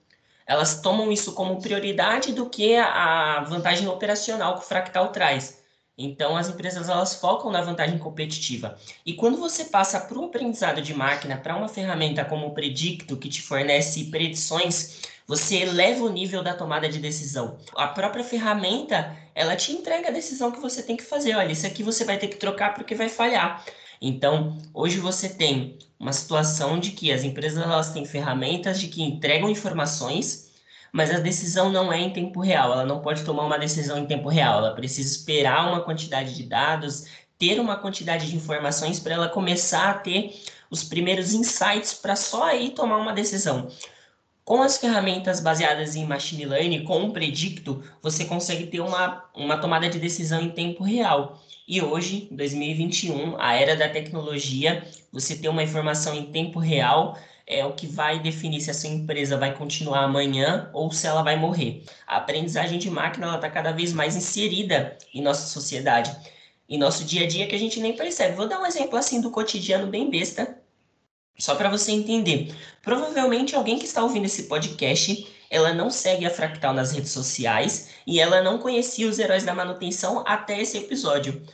elas 0.46 0.80
tomam 0.80 1.12
isso 1.12 1.34
como 1.34 1.60
prioridade 1.60 2.32
do 2.34 2.48
que 2.48 2.76
a 2.76 3.44
vantagem 3.50 3.88
operacional 3.88 4.54
que 4.54 4.64
o 4.64 4.68
Fractal 4.68 5.12
traz. 5.12 5.64
Então, 5.98 6.38
as 6.38 6.50
empresas 6.50 6.88
elas 6.88 7.16
focam 7.16 7.50
na 7.52 7.62
vantagem 7.62 7.98
competitiva. 7.98 8.78
E 9.04 9.14
quando 9.14 9.38
você 9.38 9.66
passa 9.66 10.00
para 10.00 10.20
o 10.20 10.26
aprendizado 10.26 10.84
de 10.84 10.94
máquina, 10.94 11.36
para 11.36 11.56
uma 11.56 11.68
ferramenta 11.68 12.24
como 12.24 12.46
o 12.46 12.54
Predicto, 12.54 13.18
que 13.18 13.30
te 13.30 13.42
fornece 13.42 14.06
predições, 14.12 15.02
você 15.26 15.58
eleva 15.64 16.04
o 16.04 16.10
nível 16.10 16.44
da 16.44 16.54
tomada 16.54 16.88
de 16.88 17.00
decisão. 17.00 17.58
A 17.76 17.88
própria 17.88 18.24
ferramenta, 18.24 19.18
ela 19.34 19.56
te 19.56 19.72
entrega 19.72 20.10
a 20.10 20.12
decisão 20.12 20.52
que 20.52 20.60
você 20.60 20.84
tem 20.84 20.96
que 20.96 21.04
fazer. 21.04 21.36
Olha, 21.36 21.52
isso 21.52 21.66
aqui 21.66 21.82
você 21.82 22.06
vai 22.06 22.20
ter 22.20 22.28
que 22.28 22.38
trocar 22.38 22.76
porque 22.76 22.94
vai 22.94 23.10
falhar. 23.10 23.66
Então, 24.06 24.58
hoje 24.74 25.00
você 25.00 25.30
tem 25.30 25.78
uma 25.98 26.12
situação 26.12 26.78
de 26.78 26.92
que 26.92 27.10
as 27.10 27.24
empresas 27.24 27.64
elas 27.64 27.94
têm 27.94 28.06
ferramentas 28.06 28.78
de 28.78 28.90
que 28.90 29.02
entregam 29.02 29.50
informações, 29.50 30.52
mas 30.92 31.10
a 31.10 31.20
decisão 31.20 31.72
não 31.72 31.92
é 31.92 32.02
em 32.02 32.12
tempo 32.12 32.42
real. 32.42 32.74
Ela 32.74 32.86
não 32.86 33.00
pode 33.00 33.24
tomar 33.24 33.46
uma 33.46 33.58
decisão 33.58 33.98
em 33.98 34.06
tempo 34.06 34.28
real. 34.28 34.58
Ela 34.58 34.76
precisa 34.76 35.10
esperar 35.10 35.70
uma 35.70 35.80
quantidade 35.80 36.36
de 36.36 36.44
dados, 36.44 37.06
ter 37.40 37.62
uma 37.62 37.78
quantidade 37.78 38.28
de 38.30 38.36
informações 38.36 39.00
para 39.00 39.14
ela 39.14 39.30
começar 39.30 39.90
a 39.92 39.94
ter 39.94 40.38
os 40.70 40.84
primeiros 40.84 41.34
insights 41.34 41.94
para 41.94 42.18
só 42.18 42.44
aí 42.44 42.72
tomar 42.72 42.98
uma 42.98 43.14
decisão. 43.14 43.70
Com 44.44 44.62
as 44.62 44.78
ferramentas 44.78 45.40
baseadas 45.40 45.96
em 45.96 46.06
machine 46.06 46.46
learning, 46.46 46.84
com 46.84 47.06
o 47.06 47.14
predicto, 47.14 47.82
você 48.02 48.26
consegue 48.26 48.68
ter 48.68 48.82
uma, 48.82 49.24
uma 49.34 49.58
tomada 49.58 49.88
de 49.88 49.98
decisão 49.98 50.42
em 50.42 50.50
tempo 50.50 50.84
real. 50.84 51.42
E 51.68 51.82
hoje, 51.82 52.28
2021, 52.32 53.40
a 53.40 53.54
era 53.54 53.76
da 53.76 53.88
tecnologia, 53.88 54.86
você 55.12 55.36
ter 55.36 55.48
uma 55.48 55.64
informação 55.64 56.14
em 56.14 56.32
tempo 56.32 56.60
real 56.60 57.18
é 57.48 57.66
o 57.66 57.74
que 57.74 57.88
vai 57.88 58.20
definir 58.20 58.60
se 58.62 58.70
a 58.72 58.74
sua 58.74 58.90
empresa 58.90 59.38
vai 59.38 59.56
continuar 59.56 60.04
amanhã 60.04 60.70
ou 60.74 60.92
se 60.92 61.08
ela 61.08 61.24
vai 61.24 61.38
morrer. 61.38 61.84
A 62.06 62.18
aprendizagem 62.18 62.80
de 62.80 62.90
máquina 62.90 63.34
está 63.36 63.50
cada 63.50 63.72
vez 63.72 63.94
mais 63.94 64.16
inserida 64.16 64.98
em 65.14 65.22
nossa 65.22 65.48
sociedade, 65.48 66.14
em 66.68 66.78
nosso 66.78 67.06
dia 67.06 67.26
a 67.26 67.28
dia 67.28 67.48
que 67.48 67.56
a 67.56 67.60
gente 67.60 67.80
nem 67.80 67.96
percebe. 67.96 68.36
Vou 68.36 68.48
dar 68.48 68.60
um 68.60 68.66
exemplo 68.66 68.98
assim 68.98 69.22
do 69.22 69.32
cotidiano 69.32 69.88
bem 69.88 70.10
besta, 70.10 70.58
só 71.38 71.56
para 71.56 71.70
você 71.70 71.92
entender. 71.92 72.56
Provavelmente 72.82 73.56
alguém 73.56 73.80
que 73.80 73.86
está 73.86 74.04
ouvindo 74.04 74.26
esse 74.26 74.44
podcast, 74.44 75.28
ela 75.50 75.74
não 75.74 75.90
segue 75.90 76.26
a 76.26 76.30
Fractal 76.30 76.74
nas 76.74 76.92
redes 76.92 77.12
sociais 77.12 77.90
e 78.06 78.20
ela 78.20 78.42
não 78.42 78.58
conhecia 78.58 79.08
os 79.08 79.20
heróis 79.20 79.44
da 79.44 79.54
manutenção 79.54 80.24
até 80.26 80.62
esse 80.62 80.78
episódio. 80.78 81.46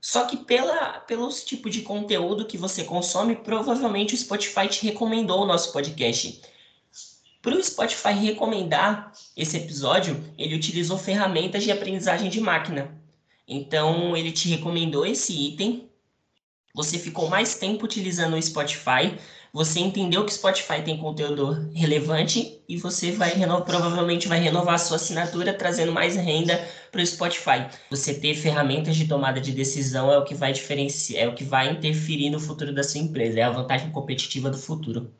Só 0.00 0.24
que 0.24 0.36
pela, 0.36 0.98
pelos 1.00 1.44
tipo 1.44 1.70
de 1.70 1.82
conteúdo 1.82 2.46
que 2.46 2.58
você 2.58 2.82
consome, 2.82 3.36
provavelmente 3.36 4.14
o 4.14 4.18
Spotify 4.18 4.66
te 4.66 4.84
recomendou 4.84 5.42
o 5.42 5.46
nosso 5.46 5.72
podcast. 5.72 6.42
Para 7.40 7.54
o 7.54 7.62
Spotify 7.62 8.12
recomendar 8.12 9.12
esse 9.36 9.56
episódio, 9.56 10.22
ele 10.36 10.56
utilizou 10.56 10.98
ferramentas 10.98 11.62
de 11.62 11.70
aprendizagem 11.70 12.30
de 12.30 12.40
máquina. 12.40 13.00
Então, 13.46 14.16
ele 14.16 14.32
te 14.32 14.48
recomendou 14.48 15.04
esse 15.04 15.32
item 15.32 15.88
você 16.74 16.98
ficou 16.98 17.28
mais 17.28 17.54
tempo 17.54 17.84
utilizando 17.84 18.34
o 18.34 18.42
Spotify, 18.42 19.18
você 19.52 19.80
entendeu 19.80 20.24
que 20.24 20.32
o 20.32 20.34
Spotify 20.34 20.82
tem 20.82 20.96
conteúdo 20.96 21.70
relevante 21.74 22.62
e 22.66 22.78
você 22.78 23.12
vai 23.12 23.34
provavelmente 23.66 24.26
vai 24.26 24.40
renovar 24.40 24.74
a 24.76 24.78
sua 24.78 24.96
assinatura, 24.96 25.52
trazendo 25.52 25.92
mais 25.92 26.16
renda 26.16 26.66
para 26.90 27.02
o 27.02 27.06
Spotify. 27.06 27.66
Você 27.90 28.14
ter 28.14 28.34
ferramentas 28.34 28.96
de 28.96 29.06
tomada 29.06 29.40
de 29.40 29.52
decisão 29.52 30.10
é 30.10 30.16
o 30.16 30.24
que 30.24 30.34
vai 30.34 30.52
diferenciar, 30.52 31.24
é 31.24 31.28
o 31.28 31.34
que 31.34 31.44
vai 31.44 31.70
interferir 31.70 32.30
no 32.30 32.40
futuro 32.40 32.72
da 32.74 32.82
sua 32.82 33.00
empresa, 33.00 33.40
é 33.40 33.42
a 33.42 33.50
vantagem 33.50 33.90
competitiva 33.90 34.48
do 34.50 34.56
futuro. 34.58 35.12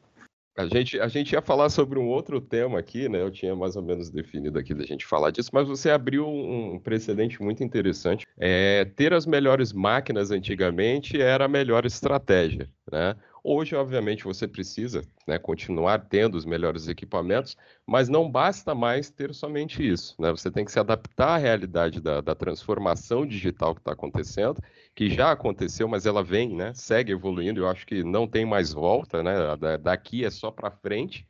A 0.56 0.66
gente, 0.66 1.00
a 1.00 1.08
gente 1.08 1.32
ia 1.32 1.40
falar 1.40 1.70
sobre 1.70 1.98
um 1.98 2.06
outro 2.06 2.40
tema 2.40 2.78
aqui, 2.78 3.08
né? 3.08 3.22
Eu 3.22 3.30
tinha 3.30 3.56
mais 3.56 3.74
ou 3.74 3.82
menos 3.82 4.10
definido 4.10 4.58
aqui 4.58 4.74
da 4.74 4.84
gente 4.84 5.06
falar 5.06 5.30
disso, 5.30 5.50
mas 5.52 5.66
você 5.66 5.90
abriu 5.90 6.28
um 6.28 6.78
precedente 6.78 7.42
muito 7.42 7.64
interessante. 7.64 8.26
É, 8.38 8.84
ter 8.84 9.14
as 9.14 9.24
melhores 9.24 9.72
máquinas 9.72 10.30
antigamente 10.30 11.20
era 11.20 11.46
a 11.46 11.48
melhor 11.48 11.86
estratégia, 11.86 12.68
né? 12.90 13.16
Hoje, 13.44 13.74
obviamente, 13.74 14.22
você 14.22 14.46
precisa 14.46 15.02
né, 15.26 15.36
continuar 15.36 16.06
tendo 16.08 16.36
os 16.36 16.44
melhores 16.44 16.86
equipamentos, 16.86 17.56
mas 17.84 18.08
não 18.08 18.30
basta 18.30 18.72
mais 18.72 19.10
ter 19.10 19.34
somente 19.34 19.84
isso. 19.84 20.14
Né? 20.20 20.30
Você 20.30 20.48
tem 20.48 20.64
que 20.64 20.70
se 20.70 20.78
adaptar 20.78 21.30
à 21.30 21.36
realidade 21.38 22.00
da, 22.00 22.20
da 22.20 22.36
transformação 22.36 23.26
digital 23.26 23.74
que 23.74 23.80
está 23.80 23.92
acontecendo, 23.92 24.62
que 24.94 25.08
já 25.10 25.32
aconteceu, 25.32 25.88
mas 25.88 26.06
ela 26.06 26.22
vem, 26.22 26.54
né, 26.54 26.72
segue 26.74 27.12
evoluindo. 27.12 27.60
Eu 27.60 27.68
acho 27.68 27.86
que 27.86 28.04
não 28.04 28.26
tem 28.26 28.44
mais 28.44 28.72
volta, 28.72 29.22
né? 29.22 29.32
daqui 29.80 30.24
é 30.24 30.30
só 30.30 30.50
para 30.50 30.70
frente. 30.70 31.26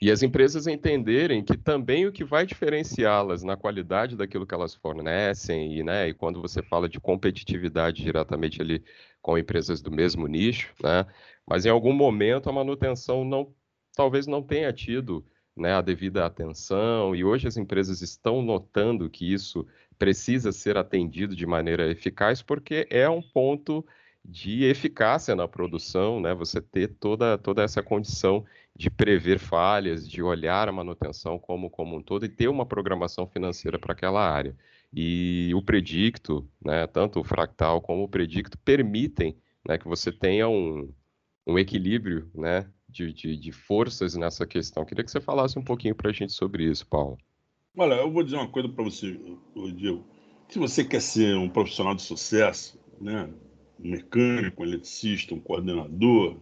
E 0.00 0.10
as 0.10 0.22
empresas 0.22 0.66
entenderem 0.66 1.44
que 1.44 1.58
também 1.58 2.06
o 2.06 2.12
que 2.12 2.24
vai 2.24 2.46
diferenciá-las 2.46 3.42
na 3.42 3.54
qualidade 3.56 4.16
daquilo 4.16 4.46
que 4.46 4.54
elas 4.54 4.74
fornecem, 4.74 5.76
e, 5.78 5.82
né, 5.82 6.08
e 6.08 6.14
quando 6.14 6.40
você 6.40 6.62
fala 6.62 6.88
de 6.88 6.98
competitividade 6.98 8.02
diretamente 8.02 8.62
ali 8.62 8.82
com 9.20 9.36
empresas 9.36 9.82
do 9.82 9.90
mesmo 9.90 10.26
nicho, 10.26 10.72
né, 10.82 11.04
mas 11.46 11.66
em 11.66 11.68
algum 11.68 11.92
momento 11.92 12.48
a 12.48 12.52
manutenção 12.52 13.26
não, 13.26 13.54
talvez 13.94 14.26
não 14.26 14.42
tenha 14.42 14.72
tido 14.72 15.22
né, 15.54 15.74
a 15.74 15.82
devida 15.82 16.24
atenção, 16.24 17.14
e 17.14 17.22
hoje 17.22 17.46
as 17.46 17.58
empresas 17.58 18.00
estão 18.00 18.40
notando 18.40 19.10
que 19.10 19.30
isso 19.30 19.66
precisa 20.00 20.50
ser 20.50 20.78
atendido 20.78 21.36
de 21.36 21.46
maneira 21.46 21.90
eficaz, 21.90 22.40
porque 22.40 22.86
é 22.88 23.06
um 23.08 23.20
ponto 23.20 23.84
de 24.24 24.64
eficácia 24.64 25.36
na 25.36 25.46
produção, 25.46 26.20
né? 26.20 26.34
Você 26.34 26.58
ter 26.58 26.88
toda, 26.98 27.36
toda 27.36 27.62
essa 27.62 27.82
condição 27.82 28.42
de 28.74 28.88
prever 28.88 29.38
falhas, 29.38 30.08
de 30.08 30.22
olhar 30.22 30.68
a 30.68 30.72
manutenção 30.72 31.38
como, 31.38 31.68
como 31.68 31.98
um 31.98 32.02
todo 32.02 32.24
e 32.24 32.30
ter 32.30 32.48
uma 32.48 32.64
programação 32.64 33.26
financeira 33.26 33.78
para 33.78 33.92
aquela 33.92 34.26
área. 34.26 34.56
E 34.90 35.52
o 35.54 35.62
Predicto, 35.62 36.48
né, 36.64 36.86
tanto 36.86 37.20
o 37.20 37.24
Fractal 37.24 37.82
como 37.82 38.04
o 38.04 38.08
Predicto, 38.08 38.56
permitem 38.58 39.36
né, 39.68 39.76
que 39.76 39.86
você 39.86 40.10
tenha 40.10 40.48
um, 40.48 40.90
um 41.46 41.58
equilíbrio 41.58 42.30
né, 42.34 42.66
de, 42.88 43.12
de, 43.12 43.36
de, 43.36 43.52
forças 43.52 44.16
nessa 44.16 44.46
questão. 44.46 44.84
Queria 44.86 45.04
que 45.04 45.10
você 45.10 45.20
falasse 45.20 45.58
um 45.58 45.64
pouquinho 45.64 45.94
para 45.94 46.08
a 46.08 46.12
gente 46.12 46.32
sobre 46.32 46.64
isso, 46.64 46.86
Paulo. 46.86 47.18
Olha, 47.76 47.94
eu 47.94 48.10
vou 48.10 48.24
dizer 48.24 48.36
uma 48.36 48.48
coisa 48.48 48.68
para 48.68 48.82
você, 48.82 49.16
Diego. 49.76 50.04
Se 50.48 50.58
você 50.58 50.84
quer 50.84 51.00
ser 51.00 51.36
um 51.36 51.48
profissional 51.48 51.94
de 51.94 52.02
sucesso, 52.02 52.76
né, 53.00 53.30
um 53.78 53.90
mecânico, 53.90 54.62
um 54.62 54.66
eletricista, 54.66 55.34
um 55.34 55.40
coordenador, 55.40 56.36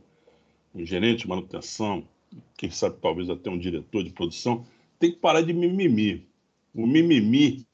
um 0.75 0.87
gerente 0.87 1.21
de 1.21 1.29
manutenção, 1.29 2.09
quem 2.57 2.71
sabe 2.71 2.97
talvez 3.03 3.29
até 3.29 3.51
um 3.51 3.59
diretor 3.59 4.03
de 4.03 4.11
produção, 4.11 4.65
tem 4.99 5.13
que 5.13 5.19
parar 5.19 5.43
de 5.43 5.53
mimimi. 5.53 6.27
O 6.75 6.87
mimimi 6.87 7.67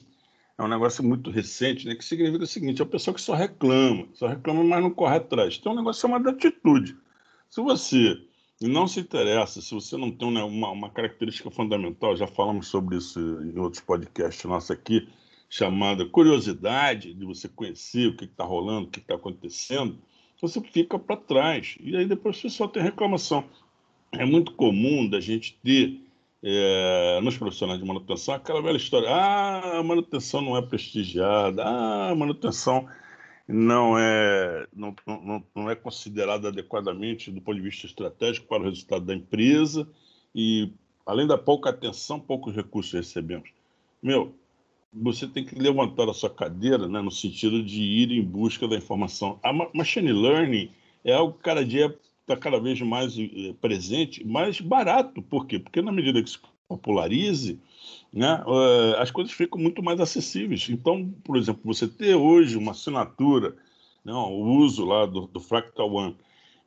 é 0.57 0.63
um 0.63 0.67
negócio 0.67 1.01
muito 1.01 1.31
recente, 1.31 1.87
né, 1.87 1.95
que 1.95 2.03
significa 2.03 2.43
o 2.43 2.47
seguinte: 2.47 2.81
é 2.81 2.85
a 2.85 2.87
pessoa 2.87 3.15
que 3.15 3.21
só 3.21 3.35
reclama, 3.35 4.05
só 4.13 4.27
reclama, 4.27 4.65
mas 4.65 4.83
não 4.83 4.91
corre 4.91 5.15
atrás. 5.15 5.57
Então, 5.57 5.71
o 5.71 5.75
negócio 5.75 6.05
é 6.05 6.09
uma 6.09 6.29
atitude. 6.29 6.97
Se 7.49 7.61
você 7.61 8.21
não 8.61 8.87
se 8.87 8.99
interessa, 8.99 9.61
se 9.61 9.73
você 9.73 9.97
não 9.97 10.11
tem 10.11 10.27
uma, 10.27 10.69
uma 10.69 10.89
característica 10.89 11.51
fundamental, 11.51 12.15
já 12.15 12.27
falamos 12.27 12.67
sobre 12.67 12.97
isso 12.97 13.19
em 13.19 13.57
outros 13.59 13.81
podcasts 13.81 14.43
nossos 14.45 14.71
aqui, 14.71 15.07
chamada 15.49 16.05
curiosidade, 16.05 17.13
de 17.13 17.25
você 17.25 17.47
conhecer 17.49 18.07
o 18.07 18.15
que 18.15 18.25
está 18.25 18.43
rolando, 18.43 18.87
o 18.87 18.91
que 18.91 18.99
está 18.99 19.15
acontecendo, 19.15 19.97
você 20.41 20.61
fica 20.61 20.97
para 20.99 21.17
trás. 21.17 21.77
E 21.79 21.95
aí 21.95 22.05
depois 22.05 22.37
você 22.37 22.49
só 22.49 22.67
tem 22.67 22.83
reclamação. 22.83 23.45
É 24.11 24.25
muito 24.25 24.53
comum 24.53 25.07
da 25.09 25.19
gente 25.19 25.57
ter 25.63 26.01
é, 26.43 27.19
nos 27.21 27.37
profissionais 27.37 27.79
de 27.79 27.85
manutenção 27.85 28.35
aquela 28.35 28.61
velha 28.61 28.77
história: 28.77 29.09
ah, 29.09 29.79
a 29.79 29.83
manutenção 29.83 30.41
não 30.41 30.55
é 30.55 30.61
prestigiada, 30.61 31.63
ah, 31.63 32.11
a 32.11 32.15
manutenção 32.15 32.87
não 33.47 33.97
é, 33.97 34.67
não, 34.73 34.95
não, 35.05 35.43
não 35.53 35.69
é 35.69 35.75
considerada 35.75 36.47
adequadamente 36.47 37.31
do 37.31 37.41
ponto 37.41 37.57
de 37.57 37.61
vista 37.61 37.85
estratégico 37.85 38.47
para 38.47 38.63
o 38.63 38.65
resultado 38.65 39.05
da 39.05 39.13
empresa 39.13 39.87
e, 40.33 40.71
além 41.05 41.27
da 41.27 41.37
pouca 41.37 41.69
atenção, 41.69 42.19
poucos 42.19 42.55
recursos 42.55 42.93
recebemos. 42.93 43.49
Meu, 44.01 44.35
você 44.91 45.27
tem 45.27 45.45
que 45.45 45.55
levantar 45.55 46.09
a 46.09 46.13
sua 46.13 46.29
cadeira 46.29 46.87
né, 46.87 47.01
no 47.01 47.11
sentido 47.11 47.61
de 47.63 47.81
ir 47.81 48.11
em 48.11 48.23
busca 48.23 48.67
da 48.67 48.75
informação. 48.75 49.39
A 49.43 49.51
machine 49.73 50.11
learning 50.11 50.71
é 51.03 51.13
algo 51.13 51.33
que 51.33 51.43
cada 51.43 51.63
dia 51.63 51.95
está 52.21 52.35
cada 52.35 52.59
vez 52.59 52.81
mais 52.81 53.15
eh, 53.17 53.53
presente, 53.61 54.25
mais 54.25 54.59
barato. 54.59 55.21
Por 55.21 55.45
quê? 55.45 55.59
Porque 55.59 55.81
na 55.81 55.91
medida 55.91 56.23
que 56.23 56.29
se 56.29 56.39
popularize, 56.67 57.59
né, 58.11 58.43
uh, 58.45 58.99
as 58.99 59.11
coisas 59.11 59.33
ficam 59.33 59.59
muito 59.59 59.83
mais 59.83 59.99
acessíveis. 59.99 60.67
Então, 60.69 61.13
por 61.23 61.37
exemplo, 61.37 61.61
você 61.63 61.87
ter 61.87 62.15
hoje 62.15 62.57
uma 62.57 62.71
assinatura, 62.71 63.55
não, 64.03 64.33
o 64.33 64.57
uso 64.57 64.85
lá 64.85 65.05
do, 65.05 65.27
do 65.27 65.39
Fractal 65.39 65.91
One 65.91 66.17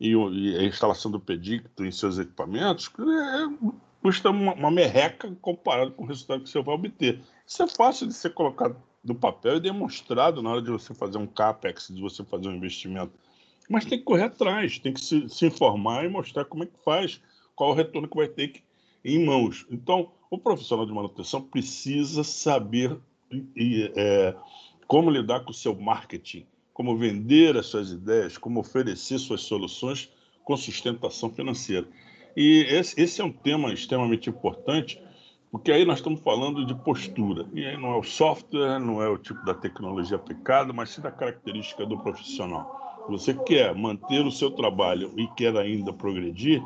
e, 0.00 0.12
e, 0.12 0.58
a 0.58 0.64
instalação 0.64 1.10
do 1.10 1.20
Predicto 1.20 1.84
em 1.84 1.90
seus 1.90 2.18
equipamentos, 2.18 2.90
é, 2.98 3.72
custa 4.02 4.30
uma, 4.30 4.54
uma 4.54 4.70
merreca 4.70 5.34
comparado 5.40 5.92
com 5.92 6.04
o 6.04 6.06
resultado 6.06 6.42
que 6.42 6.50
você 6.50 6.62
vai 6.62 6.74
obter. 6.74 7.20
Isso 7.46 7.62
é 7.62 7.68
fácil 7.68 8.06
de 8.06 8.14
ser 8.14 8.30
colocado 8.30 8.76
no 9.02 9.14
papel 9.14 9.56
e 9.56 9.60
demonstrado 9.60 10.42
na 10.42 10.50
hora 10.50 10.62
de 10.62 10.70
você 10.70 10.94
fazer 10.94 11.18
um 11.18 11.26
CAPEX, 11.26 11.88
de 11.88 12.00
você 12.00 12.24
fazer 12.24 12.48
um 12.48 12.54
investimento. 12.54 13.12
Mas 13.68 13.84
tem 13.84 13.98
que 13.98 14.04
correr 14.04 14.24
atrás, 14.24 14.78
tem 14.78 14.92
que 14.92 15.00
se, 15.00 15.28
se 15.28 15.46
informar 15.46 16.04
e 16.04 16.08
mostrar 16.08 16.44
como 16.44 16.64
é 16.64 16.66
que 16.66 16.78
faz, 16.84 17.20
qual 17.54 17.70
o 17.70 17.74
retorno 17.74 18.08
que 18.08 18.16
vai 18.16 18.28
ter 18.28 18.48
que, 18.48 18.62
em 19.04 19.24
mãos. 19.24 19.66
Então, 19.70 20.10
o 20.30 20.38
profissional 20.38 20.86
de 20.86 20.92
manutenção 20.92 21.40
precisa 21.40 22.22
saber 22.22 22.98
é, 23.56 24.34
como 24.86 25.10
lidar 25.10 25.40
com 25.40 25.50
o 25.50 25.54
seu 25.54 25.74
marketing, 25.74 26.46
como 26.72 26.96
vender 26.96 27.56
as 27.56 27.66
suas 27.66 27.90
ideias, 27.90 28.38
como 28.38 28.60
oferecer 28.60 29.18
suas 29.18 29.42
soluções 29.42 30.10
com 30.44 30.56
sustentação 30.56 31.30
financeira. 31.30 31.86
E 32.36 32.64
esse, 32.68 33.00
esse 33.00 33.20
é 33.20 33.24
um 33.24 33.32
tema 33.32 33.72
extremamente 33.72 34.30
importante, 34.30 35.02
porque 35.50 35.72
aí 35.72 35.84
nós 35.84 35.98
estamos 35.98 36.20
falando 36.20 36.64
de 36.64 36.74
postura. 36.74 37.46
E 37.52 37.64
aí 37.64 37.76
não 37.76 37.92
é 37.92 37.96
o 37.96 38.02
software, 38.02 38.78
não 38.78 39.02
é 39.02 39.08
o 39.08 39.18
tipo 39.18 39.44
da 39.44 39.54
tecnologia 39.54 40.16
aplicada, 40.16 40.72
mas 40.72 40.90
sim 40.90 41.00
da 41.00 41.10
característica 41.10 41.84
do 41.84 41.98
profissional. 41.98 43.04
Você 43.08 43.34
quer 43.34 43.74
manter 43.74 44.24
o 44.24 44.30
seu 44.30 44.50
trabalho 44.50 45.12
e 45.16 45.26
quer 45.28 45.56
ainda 45.56 45.92
progredir, 45.92 46.62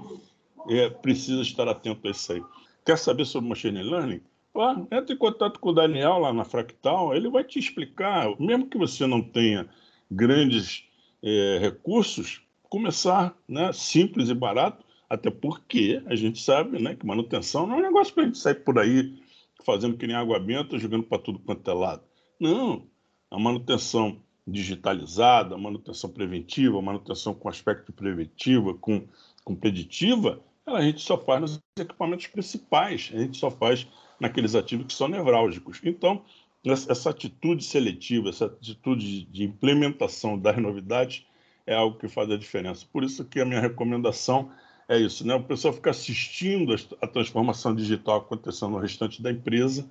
é, 0.68 0.90
precisa 0.90 1.42
estar 1.42 1.68
atento 1.68 2.06
a 2.06 2.10
isso 2.10 2.32
aí. 2.32 2.42
Quer 2.84 2.98
saber 2.98 3.24
sobre 3.24 3.48
machine 3.48 3.82
learning? 3.82 4.20
Lá, 4.54 4.76
entre 4.90 5.14
em 5.14 5.18
contato 5.18 5.58
com 5.58 5.70
o 5.70 5.72
Daniel 5.72 6.18
lá 6.18 6.32
na 6.32 6.44
Fractal, 6.44 7.14
ele 7.14 7.30
vai 7.30 7.42
te 7.42 7.58
explicar, 7.58 8.28
mesmo 8.38 8.68
que 8.68 8.76
você 8.76 9.06
não 9.06 9.22
tenha 9.22 9.68
grandes 10.10 10.84
é, 11.22 11.58
recursos, 11.60 12.42
começar 12.68 13.34
né, 13.48 13.72
simples 13.72 14.28
e 14.28 14.34
barato, 14.34 14.84
até 15.08 15.30
porque 15.30 16.02
a 16.06 16.14
gente 16.14 16.42
sabe 16.42 16.80
né, 16.80 16.94
que 16.94 17.06
manutenção 17.06 17.66
não 17.66 17.76
é 17.76 17.78
um 17.78 17.82
negócio 17.82 18.12
para 18.12 18.24
a 18.24 18.26
gente 18.26 18.38
sair 18.38 18.56
por 18.56 18.78
aí 18.78 19.22
fazendo 19.64 19.96
que 19.96 20.06
nem 20.06 20.16
água 20.16 20.38
benta, 20.38 20.78
jogando 20.78 21.04
para 21.04 21.22
tudo 21.22 21.38
quanto 21.38 21.70
é 21.70 21.74
lado. 21.74 22.02
Não, 22.38 22.86
a 23.30 23.38
manutenção 23.38 24.18
digitalizada, 24.46 25.54
a 25.54 25.58
manutenção 25.58 26.10
preventiva, 26.10 26.78
a 26.78 26.82
manutenção 26.82 27.32
com 27.32 27.48
aspecto 27.48 27.92
preventivo, 27.92 28.74
com, 28.78 29.06
com 29.44 29.54
preditiva, 29.54 30.40
a 30.66 30.82
gente 30.82 31.00
só 31.00 31.18
faz 31.18 31.40
nos 31.40 31.60
equipamentos 31.78 32.26
principais, 32.28 33.10
a 33.14 33.18
gente 33.18 33.36
só 33.36 33.50
faz 33.50 33.86
naqueles 34.20 34.54
ativos 34.54 34.86
que 34.86 34.92
são 34.92 35.08
nevrálgicos. 35.08 35.80
Então, 35.84 36.22
essa 36.64 37.10
atitude 37.10 37.64
seletiva, 37.64 38.28
essa 38.28 38.46
atitude 38.46 39.24
de 39.24 39.44
implementação 39.44 40.38
das 40.38 40.56
novidades 40.58 41.26
é 41.66 41.74
algo 41.74 41.98
que 41.98 42.08
faz 42.08 42.30
a 42.30 42.36
diferença. 42.36 42.86
Por 42.92 43.02
isso 43.02 43.24
que 43.24 43.40
a 43.40 43.44
minha 43.44 43.60
recomendação 43.60 44.50
é 44.88 44.98
isso, 44.98 45.26
né? 45.26 45.34
O 45.34 45.42
pessoal 45.42 45.74
fica 45.74 45.90
assistindo 45.90 46.74
a 47.00 47.06
transformação 47.06 47.74
digital 47.74 48.18
acontecendo 48.18 48.72
no 48.72 48.78
restante 48.78 49.20
da 49.22 49.30
empresa 49.30 49.88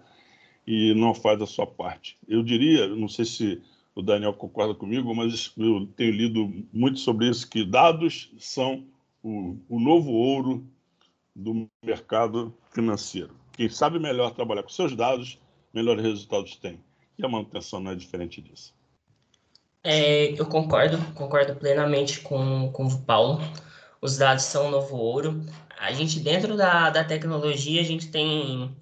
e 0.66 0.94
não 0.94 1.14
faz 1.14 1.42
a 1.42 1.46
sua 1.46 1.68
parte. 1.68 2.18
Eu 2.28 2.44
diria, 2.44 2.88
não 2.88 3.08
sei 3.08 3.26
se 3.26 3.62
o 3.94 4.02
Daniel 4.02 4.34
concorda 4.34 4.74
comigo, 4.74 5.14
mas 5.14 5.52
eu 5.58 5.88
tenho 5.98 6.12
lido 6.12 6.66
muito 6.72 7.00
sobre 7.00 7.28
isso, 7.28 7.50
que 7.50 7.66
dados 7.66 8.32
são 8.38 8.86
o, 9.24 9.58
o 9.70 9.80
novo 9.80 10.12
ouro 10.12 10.68
do 11.36 11.70
mercado 11.84 12.56
financeiro. 12.72 13.36
Quem 13.54 13.70
sabe 13.70 14.00
melhor 14.00 14.32
trabalhar 14.32 14.64
com 14.64 14.70
seus 14.70 14.96
dados, 14.96 15.40
melhores 15.74 16.04
resultados 16.04 16.56
tem. 16.56 16.80
E 17.18 17.26
a 17.26 17.30
manutenção 17.30 17.80
não 17.80 17.92
é 17.92 17.96
diferente 17.96 18.42
disso. 18.42 18.74
É, 19.84 20.40
eu 20.40 20.46
concordo, 20.46 20.98
concordo 21.14 21.56
plenamente 21.56 22.22
com, 22.22 22.72
com 22.72 22.86
o 22.86 23.02
Paulo. 23.02 23.40
Os 24.02 24.18
dados 24.18 24.44
são 24.44 24.68
o 24.68 24.72
novo 24.72 24.96
ouro. 24.96 25.44
A 25.80 25.92
gente, 25.92 26.20
dentro 26.20 26.56
da, 26.56 26.90
da 26.90 27.04
tecnologia, 27.04 27.82
a 27.82 27.84
gente 27.84 28.10
tem 28.10 28.76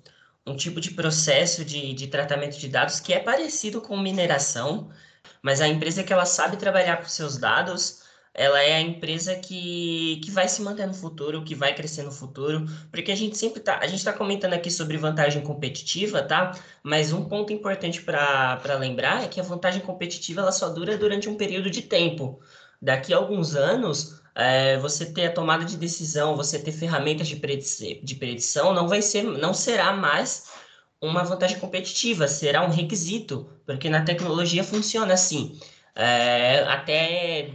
um 0.45 0.56
tipo 0.56 0.82
de 0.82 0.91
processo 0.91 1.63
de, 1.63 1.93
de 1.93 2.08
tratamento 2.08 2.58
de 2.58 2.67
dados 2.67 2.99
que 2.99 3.13
é 3.13 3.19
parecido 3.19 3.82
com 3.82 3.97
mineração, 3.97 4.89
mas 5.41 5.62
a 5.62 5.67
empresa 5.67 6.04
que 6.04 6.12
ela 6.12 6.25
sabe 6.25 6.58
trabalhar 6.58 6.97
com 6.97 7.06
seus 7.06 7.38
dados, 7.38 8.04
ela 8.39 8.63
é 8.63 8.75
a 8.78 8.80
empresa 8.80 9.36
que, 9.36 10.21
que 10.23 10.32
vai 10.32 10.47
se 10.47 10.62
manter 10.62 10.88
no 10.88 10.93
futuro, 10.93 11.43
que 11.43 11.54
vai 11.54 11.75
crescer 11.75 12.04
no 12.04 12.12
futuro, 12.12 12.65
porque 12.89 13.12
a 13.12 13.15
gente 13.15 13.38
sempre 13.38 13.60
tá, 13.60 13.80
a 13.80 13.86
gente 13.86 13.99
está 13.99 14.13
comentando 14.13 14.54
aqui 14.54 14.71
sobre 14.71 14.95
vantagem 14.95 15.41
competitiva, 15.43 16.23
tá? 16.23 16.58
Mas 16.82 17.12
um 17.12 17.25
ponto 17.25 17.52
importante 17.52 18.02
para 18.02 18.78
lembrar 18.80 19.25
é 19.25 19.28
que 19.28 19.41
a 19.41 19.43
vantagem 19.43 19.82
competitiva 19.82 20.39
ela 20.39 20.54
só 20.54 20.69
dura 20.69 20.97
durante 20.97 21.28
um 21.28 21.36
período 21.36 21.69
de 21.69 21.82
tempo. 21.82 22.39
Daqui 22.82 23.13
a 23.13 23.17
alguns 23.17 23.58
anos, 23.58 24.21
é, 24.34 24.78
você 24.78 25.06
ter 25.08 25.25
a 25.25 25.34
tomada 25.34 25.65
de 25.65 25.75
decisão, 25.75 26.38
você 26.38 26.58
ter 26.58 26.71
ferramentas 26.71 27.28
de, 27.28 27.36
predição, 27.36 27.89
de 28.02 28.15
predição, 28.15 28.73
não 28.73 28.88
vai 28.88 29.02
ser, 29.02 29.21
não 29.21 29.54
será 29.54 29.91
mais 29.91 30.45
uma 31.02 31.23
vantagem 31.25 31.60
competitiva, 31.60 32.25
será 32.25 32.65
um 32.65 32.69
requisito, 32.69 33.49
porque 33.65 33.89
na 33.89 34.02
tecnologia 34.06 34.63
funciona 34.63 35.13
assim. 35.13 35.60
É, 35.93 36.63
até 36.69 37.49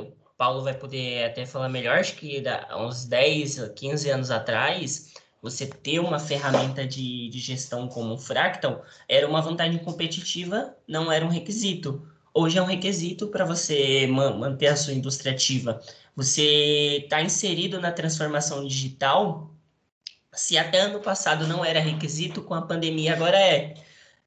o 0.00 0.21
Paulo 0.42 0.64
vai 0.64 0.74
poder 0.74 1.24
até 1.24 1.46
falar 1.46 1.68
melhor, 1.68 2.00
acho 2.00 2.16
que 2.16 2.42
uns 2.76 3.04
10, 3.04 3.70
15 3.76 4.10
anos 4.10 4.28
atrás, 4.32 5.12
você 5.40 5.64
ter 5.68 6.00
uma 6.00 6.18
ferramenta 6.18 6.84
de, 6.84 7.28
de 7.28 7.38
gestão 7.38 7.86
como 7.86 8.14
o 8.14 8.18
Fractal 8.18 8.84
era 9.08 9.24
uma 9.28 9.40
vantagem 9.40 9.78
competitiva, 9.78 10.76
não 10.84 11.12
era 11.12 11.24
um 11.24 11.28
requisito. 11.28 12.04
Hoje 12.34 12.58
é 12.58 12.62
um 12.62 12.64
requisito 12.64 13.28
para 13.28 13.44
você 13.44 14.04
manter 14.08 14.66
a 14.66 14.76
sua 14.76 14.92
indústria 14.92 15.30
ativa. 15.30 15.80
Você 16.16 17.02
está 17.04 17.22
inserido 17.22 17.80
na 17.80 17.92
transformação 17.92 18.66
digital. 18.66 19.54
Se 20.32 20.58
até 20.58 20.80
ano 20.80 20.98
passado 20.98 21.46
não 21.46 21.64
era 21.64 21.78
requisito, 21.78 22.42
com 22.42 22.54
a 22.54 22.62
pandemia 22.62 23.12
agora 23.12 23.38
é. 23.38 23.74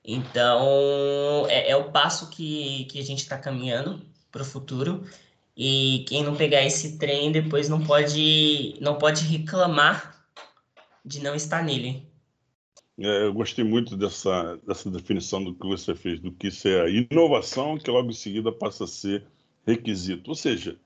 Então, 0.02 1.46
é, 1.50 1.72
é 1.72 1.76
o 1.76 1.92
passo 1.92 2.30
que, 2.30 2.86
que 2.86 3.02
a 3.02 3.04
gente 3.04 3.20
está 3.20 3.38
caminhando 3.38 4.02
para 4.32 4.44
o 4.44 4.46
futuro. 4.46 5.06
E 5.56 6.06
quem 6.08 6.24
não 6.24 6.36
pegar 6.36 6.64
esse 6.64 6.98
trem 6.98 7.32
depois 7.32 7.70
não 7.70 7.84
pode, 7.84 8.78
não 8.82 8.98
pode 8.98 9.24
reclamar 9.26 10.26
de 11.04 11.22
não 11.24 11.36
estar 11.36 11.64
nele. 11.64 12.04
É, 12.98 13.24
eu 13.24 13.34
gostei 13.34 13.64
muito 13.64 13.96
dessa, 13.96 14.58
dessa 14.66 14.90
definição 14.90 15.44
do 15.44 15.54
que 15.54 15.68
você 15.68 15.96
fez, 15.96 16.20
do 16.20 16.32
que 16.32 16.48
isso 16.48 16.68
é 16.68 16.90
inovação, 16.90 17.78
que 17.78 17.90
logo 17.90 18.10
em 18.10 18.14
seguida 18.14 18.52
passa 18.52 18.86
a 18.86 18.88
ser 18.88 19.26
requisito. 19.66 20.30
Ou 20.30 20.36
seja, 20.36 20.78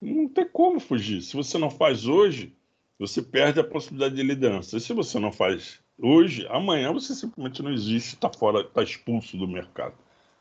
não 0.00 0.28
tem 0.28 0.48
como 0.48 0.78
fugir. 0.78 1.22
Se 1.22 1.34
você 1.34 1.58
não 1.58 1.70
faz 1.70 2.06
hoje, 2.06 2.52
você 2.98 3.22
perde 3.22 3.60
a 3.60 3.64
possibilidade 3.64 4.14
de 4.14 4.22
liderança. 4.22 4.76
E 4.76 4.80
se 4.80 4.92
você 4.92 5.18
não 5.18 5.32
faz 5.32 5.82
Hoje, 6.04 6.46
amanhã 6.48 6.92
você 6.92 7.14
simplesmente 7.14 7.62
não 7.62 7.72
existe, 7.72 8.14
está 8.14 8.28
fora, 8.28 8.62
está 8.62 8.82
expulso 8.82 9.36
do 9.36 9.46
mercado. 9.46 9.94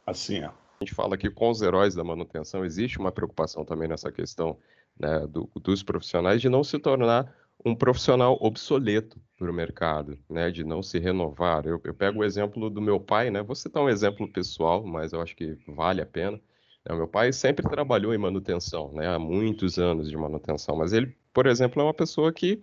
Assim 0.05 0.39
é. 0.39 0.51
A 0.81 0.83
gente 0.83 0.95
fala 0.95 1.15
que 1.15 1.29
com 1.29 1.51
os 1.51 1.61
heróis 1.61 1.93
da 1.93 2.03
manutenção 2.03 2.65
existe 2.65 2.97
uma 2.97 3.11
preocupação 3.11 3.63
também 3.63 3.87
nessa 3.87 4.11
questão 4.11 4.57
né, 4.99 5.27
do, 5.27 5.47
dos 5.61 5.83
profissionais 5.83 6.41
de 6.41 6.49
não 6.49 6.63
se 6.63 6.79
tornar 6.79 7.31
um 7.63 7.75
profissional 7.75 8.35
obsoleto 8.41 9.21
para 9.37 9.51
o 9.51 9.53
mercado, 9.53 10.17
né, 10.27 10.49
de 10.49 10.63
não 10.63 10.81
se 10.81 10.97
renovar. 10.97 11.67
Eu, 11.67 11.79
eu, 11.83 11.93
pego 11.93 12.21
o 12.21 12.23
exemplo 12.23 12.67
do 12.67 12.81
meu 12.81 12.99
pai, 12.99 13.29
né, 13.29 13.43
vou 13.43 13.53
citar 13.53 13.83
um 13.83 13.89
exemplo 13.89 14.27
pessoal, 14.27 14.83
mas 14.83 15.13
eu 15.13 15.21
acho 15.21 15.35
que 15.35 15.55
vale 15.67 16.01
a 16.01 16.05
pena. 16.05 16.41
O 16.89 16.95
meu 16.95 17.07
pai 17.07 17.31
sempre 17.31 17.69
trabalhou 17.69 18.11
em 18.11 18.17
manutenção, 18.17 18.91
né, 18.91 19.07
há 19.07 19.19
muitos 19.19 19.77
anos 19.77 20.09
de 20.09 20.17
manutenção, 20.17 20.75
mas 20.75 20.93
ele, 20.93 21.15
por 21.31 21.45
exemplo, 21.45 21.79
é 21.79 21.85
uma 21.85 21.93
pessoa 21.93 22.33
que 22.33 22.59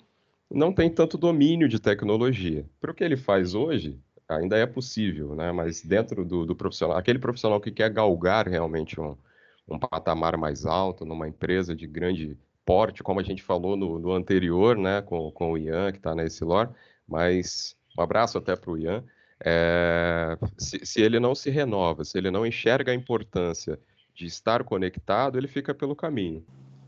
não 0.51 0.73
tem 0.73 0.91
tanto 0.91 1.17
domínio 1.17 1.69
de 1.69 1.79
tecnologia. 1.79 2.67
Para 2.81 2.91
o 2.91 2.95
que 2.95 3.05
ele 3.05 3.17
faz 3.17 3.55
hoje, 3.55 3.97
ainda 4.29 4.57
é 4.57 4.67
possível, 4.67 5.35
né? 5.35 5.51
mas 5.53 5.83
dentro 5.83 6.25
do, 6.25 6.45
do, 6.45 6.55
profissional, 6.55 6.97
aquele 6.97 7.19
profissional 7.19 7.61
que 7.61 7.71
quer 7.71 7.91
galgar 7.91 8.47
realmente 8.47 9.01
um, 9.01 9.17
um 9.67 9.79
patamar 9.79 10.37
mais 10.37 10.67
alto, 10.67 11.05
numa 11.05 11.27
empresa 11.27 11.75
de 11.75 11.87
grande 11.87 12.37
porte, 12.65 13.03
como 13.03 13.19
a 13.19 13.23
gente 13.23 13.43
falou 13.43 13.77
no, 13.77 13.99
no 13.99 14.13
anterior, 14.13 14.77
né, 14.77 15.01
com, 15.01 15.31
com 15.31 15.53
o 15.53 15.59
Ian, 15.59 15.91
que 15.91 15.97
está 15.97 16.15
na 16.15 16.25
Essilor, 16.25 16.69
mas 17.09 17.75
um 17.99 18.03
abraço 18.03 18.37
até 18.37 18.55
para 18.55 18.71
o 18.71 18.77
Ian. 18.77 19.03
É, 19.43 20.37
se, 20.59 20.85
se, 20.85 21.01
ele 21.01 21.19
não 21.19 21.35
se 21.35 21.49
renova, 21.49 22.05
se 22.05 22.19
ele 22.19 22.31
não 22.31 22.45
enxerga 22.45 22.93
a 22.93 22.95
importância 22.95 23.79
de 24.15 24.27
estar 24.27 24.65
conectado, 24.65 25.39
ele 25.39 25.49
fica 25.49 25.73
pelo 25.73 25.97
caminho. 25.97 26.45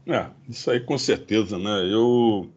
É, 0.07 0.27
isso 0.49 0.71
aí 0.71 0.81
com 0.81 0.99
certeza, 0.99 1.59
né? 1.59 1.91
Eu, 1.91 2.51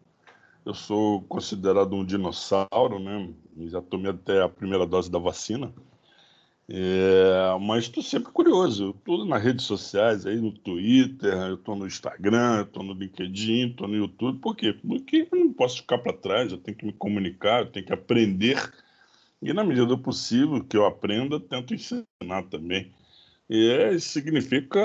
eu 0.64 0.74
sou 0.74 1.22
considerado 1.22 1.94
um 1.94 2.04
dinossauro, 2.04 2.98
né? 2.98 3.30
Já 3.66 3.82
tomei 3.82 4.10
até 4.10 4.42
a 4.42 4.48
primeira 4.48 4.86
dose 4.86 5.10
da 5.10 5.18
vacina. 5.18 5.72
É, 6.66 7.58
mas 7.60 7.84
estou 7.84 8.02
sempre 8.02 8.32
curioso. 8.32 8.84
Eu 8.84 8.90
estou 8.90 9.24
nas 9.26 9.42
redes 9.42 9.66
sociais, 9.66 10.24
aí 10.24 10.36
no 10.36 10.50
Twitter, 10.52 11.34
eu 11.34 11.54
estou 11.54 11.76
no 11.76 11.86
Instagram, 11.86 12.62
estou 12.62 12.82
no 12.82 12.94
LinkedIn, 12.94 13.70
estou 13.70 13.86
no 13.86 13.96
YouTube. 13.96 14.38
Por 14.38 14.56
quê? 14.56 14.72
Porque 14.72 15.28
eu 15.30 15.38
não 15.38 15.52
posso 15.52 15.78
ficar 15.78 15.98
para 15.98 16.12
trás, 16.14 16.50
eu 16.52 16.58
tenho 16.58 16.76
que 16.76 16.86
me 16.86 16.92
comunicar, 16.92 17.60
eu 17.60 17.70
tenho 17.70 17.84
que 17.84 17.92
aprender. 17.92 18.72
E 19.42 19.52
na 19.52 19.62
medida 19.62 19.86
do 19.86 19.98
possível 19.98 20.64
que 20.64 20.76
eu 20.76 20.86
aprenda, 20.86 21.38
tento 21.38 21.74
ensinar 21.74 22.44
também. 22.50 22.90
E 23.50 24.00
significa 24.00 24.80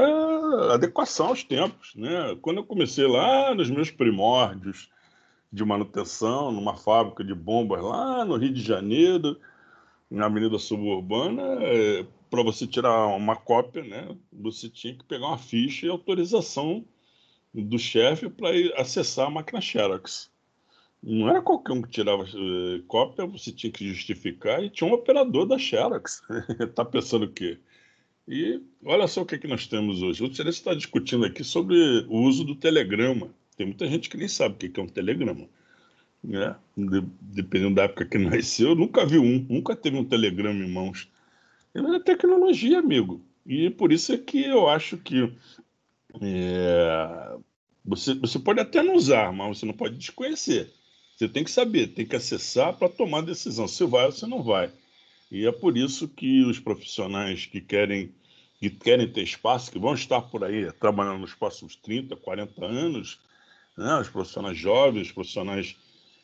adequação 0.73 1.27
aos 1.27 1.43
tempos. 1.45 1.95
Né? 1.95 2.37
Quando 2.41 2.57
eu 2.57 2.65
comecei 2.65 3.07
lá 3.07 3.55
nos 3.55 3.69
meus 3.69 3.89
primórdios 3.89 4.89
de 5.51 5.65
manutenção, 5.65 6.51
numa 6.51 6.75
fábrica 6.75 7.23
de 7.23 7.33
bombas 7.33 7.83
lá 7.83 8.23
no 8.23 8.37
Rio 8.37 8.53
de 8.53 8.61
Janeiro, 8.61 9.39
na 10.09 10.25
Avenida 10.25 10.57
Suburbana, 10.59 11.43
é, 11.61 12.05
para 12.29 12.43
você 12.43 12.67
tirar 12.67 13.07
uma 13.07 13.35
cópia, 13.35 13.83
né, 13.83 14.15
você 14.31 14.69
tinha 14.69 14.95
que 14.95 15.03
pegar 15.03 15.27
uma 15.27 15.37
ficha 15.37 15.85
e 15.85 15.89
autorização 15.89 16.85
do 17.53 17.79
chefe 17.79 18.29
para 18.29 18.49
acessar 18.77 19.27
a 19.27 19.31
máquina 19.31 19.61
Xerox. 19.61 20.31
Não 21.01 21.29
era 21.29 21.41
qualquer 21.41 21.73
um 21.73 21.81
que 21.81 21.89
tirava 21.89 22.23
uh, 22.23 22.83
cópia, 22.87 23.25
você 23.25 23.51
tinha 23.51 23.71
que 23.71 23.87
justificar 23.87 24.61
e 24.63 24.69
tinha 24.69 24.89
um 24.89 24.93
operador 24.93 25.45
da 25.45 25.57
Xerox. 25.57 26.21
Está 26.59 26.83
pensando 26.85 27.25
o 27.25 27.31
quê? 27.31 27.57
E 28.27 28.61
olha 28.83 29.07
só 29.07 29.21
o 29.21 29.25
que, 29.25 29.35
é 29.35 29.37
que 29.37 29.47
nós 29.47 29.65
temos 29.65 30.03
hoje. 30.03 30.23
O 30.23 30.29
Terence 30.29 30.59
está 30.59 30.73
discutindo 30.73 31.25
aqui 31.25 31.43
sobre 31.43 32.05
o 32.07 32.21
uso 32.21 32.43
do 32.43 32.53
telegrama. 32.53 33.33
Tem 33.59 33.67
muita 33.67 33.85
gente 33.87 34.09
que 34.09 34.15
nem 34.15 34.29
sabe 34.29 34.55
o 34.55 34.71
que 34.71 34.79
é 34.79 34.81
um 34.81 34.87
telegrama 34.87 35.49
né? 36.23 36.55
De, 36.77 37.01
dependendo 37.19 37.75
da 37.75 37.83
época 37.83 38.05
que 38.05 38.17
nasceu, 38.17 38.73
nunca 38.73 39.05
vi 39.05 39.19
um, 39.19 39.45
nunca 39.49 39.75
teve 39.75 39.97
um 39.97 40.05
telegrama 40.05 40.63
em 40.63 40.71
mãos. 40.71 41.09
Mas 41.73 41.93
é 41.93 41.99
tecnologia, 41.99 42.79
amigo. 42.79 43.21
E 43.45 43.69
por 43.69 43.91
isso 43.91 44.13
é 44.13 44.17
que 44.17 44.45
eu 44.45 44.69
acho 44.69 44.97
que 44.97 45.33
é, 46.21 47.37
você, 47.83 48.13
você 48.13 48.39
pode 48.39 48.61
até 48.61 48.81
não 48.81 48.95
usar, 48.95 49.33
mas 49.33 49.57
você 49.57 49.65
não 49.65 49.73
pode 49.73 49.97
desconhecer. 49.97 50.71
Você 51.17 51.27
tem 51.27 51.43
que 51.43 51.51
saber, 51.51 51.87
tem 51.87 52.05
que 52.05 52.15
acessar 52.15 52.77
para 52.77 52.87
tomar 52.87 53.21
decisão 53.21 53.67
se 53.67 53.83
vai 53.85 54.05
ou 54.05 54.11
se 54.13 54.25
não 54.25 54.41
vai. 54.41 54.71
E 55.29 55.45
é 55.45 55.51
por 55.51 55.77
isso 55.77 56.07
que 56.07 56.45
os 56.45 56.59
profissionais 56.59 57.45
que 57.45 57.59
querem 57.59 58.13
que 58.57 58.69
querem 58.69 59.07
ter 59.07 59.23
espaço, 59.23 59.71
que 59.71 59.79
vão 59.79 59.93
estar 59.93 60.21
por 60.21 60.43
aí 60.43 60.69
trabalhando 60.73 61.19
nos 61.21 61.33
próximos 61.33 61.77
30, 61.77 62.17
40 62.17 62.65
anos, 62.65 63.19
né? 63.79 63.99
os 63.99 64.09
profissionais 64.09 64.57
jovens, 64.57 65.07
os 65.07 65.13
profissionais 65.13 65.75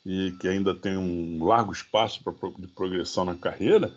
e 0.05 0.35
que 0.39 0.47
ainda 0.47 0.75
tem 0.75 0.97
um 0.97 1.43
largo 1.43 1.71
espaço 1.71 2.21
pra, 2.23 2.33
de 2.59 2.67
progressão 2.67 3.25
na 3.25 3.33
carreira, 3.33 3.91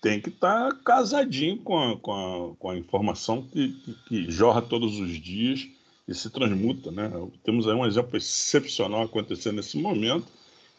tem 0.00 0.20
que 0.20 0.30
estar 0.30 0.70
tá 0.70 0.78
casadinho 0.84 1.58
com 1.58 1.78
a, 1.78 1.96
com, 1.96 2.12
a, 2.12 2.56
com 2.56 2.70
a 2.70 2.76
informação 2.76 3.42
que, 3.42 3.68
que, 3.68 3.94
que, 4.08 4.30
jorra 4.30 4.60
todos 4.60 4.98
os 4.98 5.20
dias 5.20 5.68
e 6.08 6.14
se 6.14 6.30
transmuta. 6.30 6.90
Né? 6.90 7.10
Temos 7.44 7.68
aí 7.68 7.74
um 7.74 7.86
exemplo 7.86 8.16
excepcional 8.16 9.02
acontecendo 9.02 9.56
nesse 9.56 9.78
momento, 9.78 10.26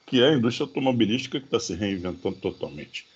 que 0.05 0.21
é 0.21 0.29
a 0.29 0.33
indústria 0.33 0.65
automobilística 0.65 1.39
que 1.39 1.45
está 1.45 1.59
se 1.59 1.73
reinventando 1.73 2.37
totalmente. 2.37 3.07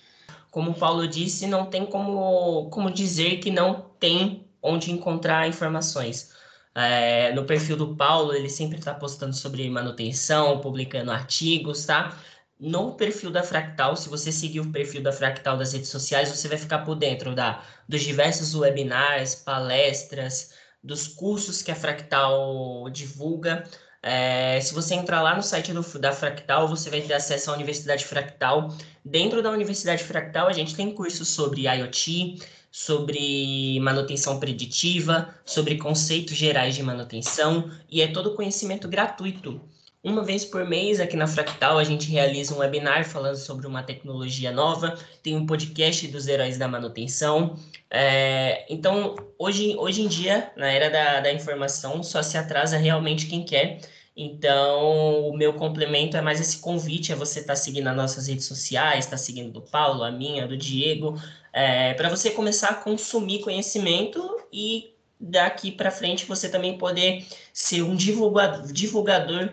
Como 0.50 0.70
o 0.70 0.74
Paulo 0.74 1.08
disse, 1.08 1.46
não 1.46 1.66
tem 1.66 1.84
como, 1.86 2.68
como 2.70 2.90
dizer 2.90 3.40
que 3.40 3.50
não 3.50 3.86
tem 3.98 4.44
onde 4.62 4.90
encontrar 4.90 5.48
informações. 5.48 6.30
É, 6.74 7.32
no 7.32 7.44
perfil 7.44 7.76
do 7.76 7.94
Paulo, 7.96 8.32
ele 8.34 8.48
sempre 8.48 8.78
está 8.78 8.94
postando 8.94 9.34
sobre 9.34 9.68
manutenção, 9.68 10.60
publicando 10.60 11.10
artigos, 11.10 11.84
tá? 11.84 12.18
No 12.58 12.94
perfil 12.94 13.30
da 13.30 13.42
Fractal, 13.42 13.96
se 13.96 14.08
você 14.08 14.30
seguir 14.30 14.60
o 14.60 14.70
perfil 14.70 15.02
da 15.02 15.12
Fractal 15.12 15.56
das 15.58 15.72
redes 15.72 15.88
sociais, 15.90 16.28
você 16.30 16.48
vai 16.48 16.56
ficar 16.56 16.78
por 16.80 16.94
dentro 16.94 17.34
da, 17.34 17.62
dos 17.88 18.02
diversos 18.02 18.54
webinars, 18.54 19.34
palestras, 19.34 20.54
dos 20.82 21.08
cursos 21.08 21.60
que 21.62 21.70
a 21.70 21.74
Fractal 21.74 22.88
divulga. 22.90 23.64
É, 24.02 24.60
se 24.60 24.74
você 24.74 24.94
entrar 24.94 25.22
lá 25.22 25.36
no 25.36 25.42
site 25.42 25.72
do, 25.72 25.82
da 25.98 26.12
Fractal, 26.12 26.68
você 26.68 26.90
vai 26.90 27.00
ter 27.00 27.14
acesso 27.14 27.50
à 27.50 27.54
Universidade 27.54 28.04
Fractal. 28.04 28.68
Dentro 29.04 29.42
da 29.42 29.50
Universidade 29.50 30.02
Fractal, 30.02 30.48
a 30.48 30.52
gente 30.52 30.74
tem 30.74 30.94
cursos 30.94 31.28
sobre 31.28 31.62
IoT, 31.68 32.40
sobre 32.72 33.78
manutenção 33.80 34.40
preditiva, 34.40 35.28
sobre 35.44 35.76
conceitos 35.76 36.34
gerais 36.34 36.74
de 36.74 36.82
manutenção 36.82 37.70
e 37.90 38.00
é 38.00 38.08
todo 38.08 38.34
conhecimento 38.34 38.88
gratuito. 38.88 39.60
Uma 40.02 40.24
vez 40.24 40.44
por 40.44 40.66
mês, 40.66 40.98
aqui 40.98 41.14
na 41.14 41.28
Fractal, 41.28 41.78
a 41.78 41.84
gente 41.84 42.10
realiza 42.10 42.52
um 42.52 42.58
webinar 42.58 43.04
falando 43.04 43.36
sobre 43.36 43.68
uma 43.68 43.84
tecnologia 43.84 44.50
nova, 44.50 44.98
tem 45.22 45.36
um 45.36 45.46
podcast 45.46 46.08
dos 46.08 46.26
heróis 46.26 46.58
da 46.58 46.66
manutenção. 46.66 47.56
É, 47.88 48.66
então, 48.68 49.14
hoje, 49.38 49.76
hoje 49.76 50.02
em 50.02 50.08
dia, 50.08 50.50
na 50.56 50.72
era 50.72 50.90
da, 50.90 51.20
da 51.20 51.32
informação, 51.32 52.02
só 52.02 52.20
se 52.20 52.36
atrasa 52.36 52.78
realmente 52.78 53.26
quem 53.26 53.44
quer. 53.44 53.80
Então, 54.16 55.28
o 55.28 55.36
meu 55.36 55.54
complemento 55.54 56.16
é 56.16 56.20
mais 56.20 56.38
esse 56.38 56.58
convite, 56.58 57.12
é 57.12 57.14
você 57.14 57.40
estar 57.40 57.54
tá 57.54 57.56
seguindo 57.56 57.86
as 57.88 57.96
nossas 57.96 58.26
redes 58.26 58.44
sociais, 58.44 59.04
estar 59.04 59.12
tá 59.12 59.16
seguindo 59.16 59.50
do 59.50 59.62
Paulo, 59.62 60.04
a 60.04 60.10
minha, 60.10 60.46
do 60.46 60.56
Diego, 60.56 61.18
é, 61.52 61.94
para 61.94 62.10
você 62.10 62.30
começar 62.30 62.68
a 62.68 62.74
consumir 62.74 63.40
conhecimento 63.40 64.20
e 64.52 64.92
daqui 65.18 65.70
para 65.70 65.90
frente 65.90 66.26
você 66.26 66.48
também 66.48 66.76
poder 66.76 67.24
ser 67.54 67.82
um 67.82 67.94
divulgador, 67.94 68.70
divulgador 68.70 69.50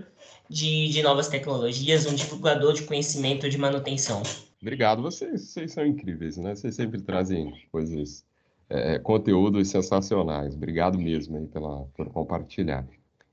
de, 0.50 0.90
de 0.90 1.02
novas 1.04 1.28
tecnologias, 1.28 2.06
um 2.06 2.16
divulgador 2.16 2.74
de 2.74 2.84
conhecimento 2.84 3.50
de 3.50 3.58
manutenção. 3.58 4.24
Obrigado, 4.62 5.02
vocês, 5.02 5.52
vocês 5.52 5.72
são 5.72 5.86
incríveis, 5.86 6.36
né? 6.36 6.54
Vocês 6.54 6.76
sempre 6.76 7.02
trazem 7.02 7.54
coisas, 7.72 8.26
é, 8.68 9.00
conteúdos 9.00 9.70
sensacionais. 9.70 10.54
Obrigado 10.54 10.98
mesmo 10.98 11.38
aí 11.38 11.48
pela, 11.48 11.86
por 11.96 12.10
compartilhar. 12.10 12.86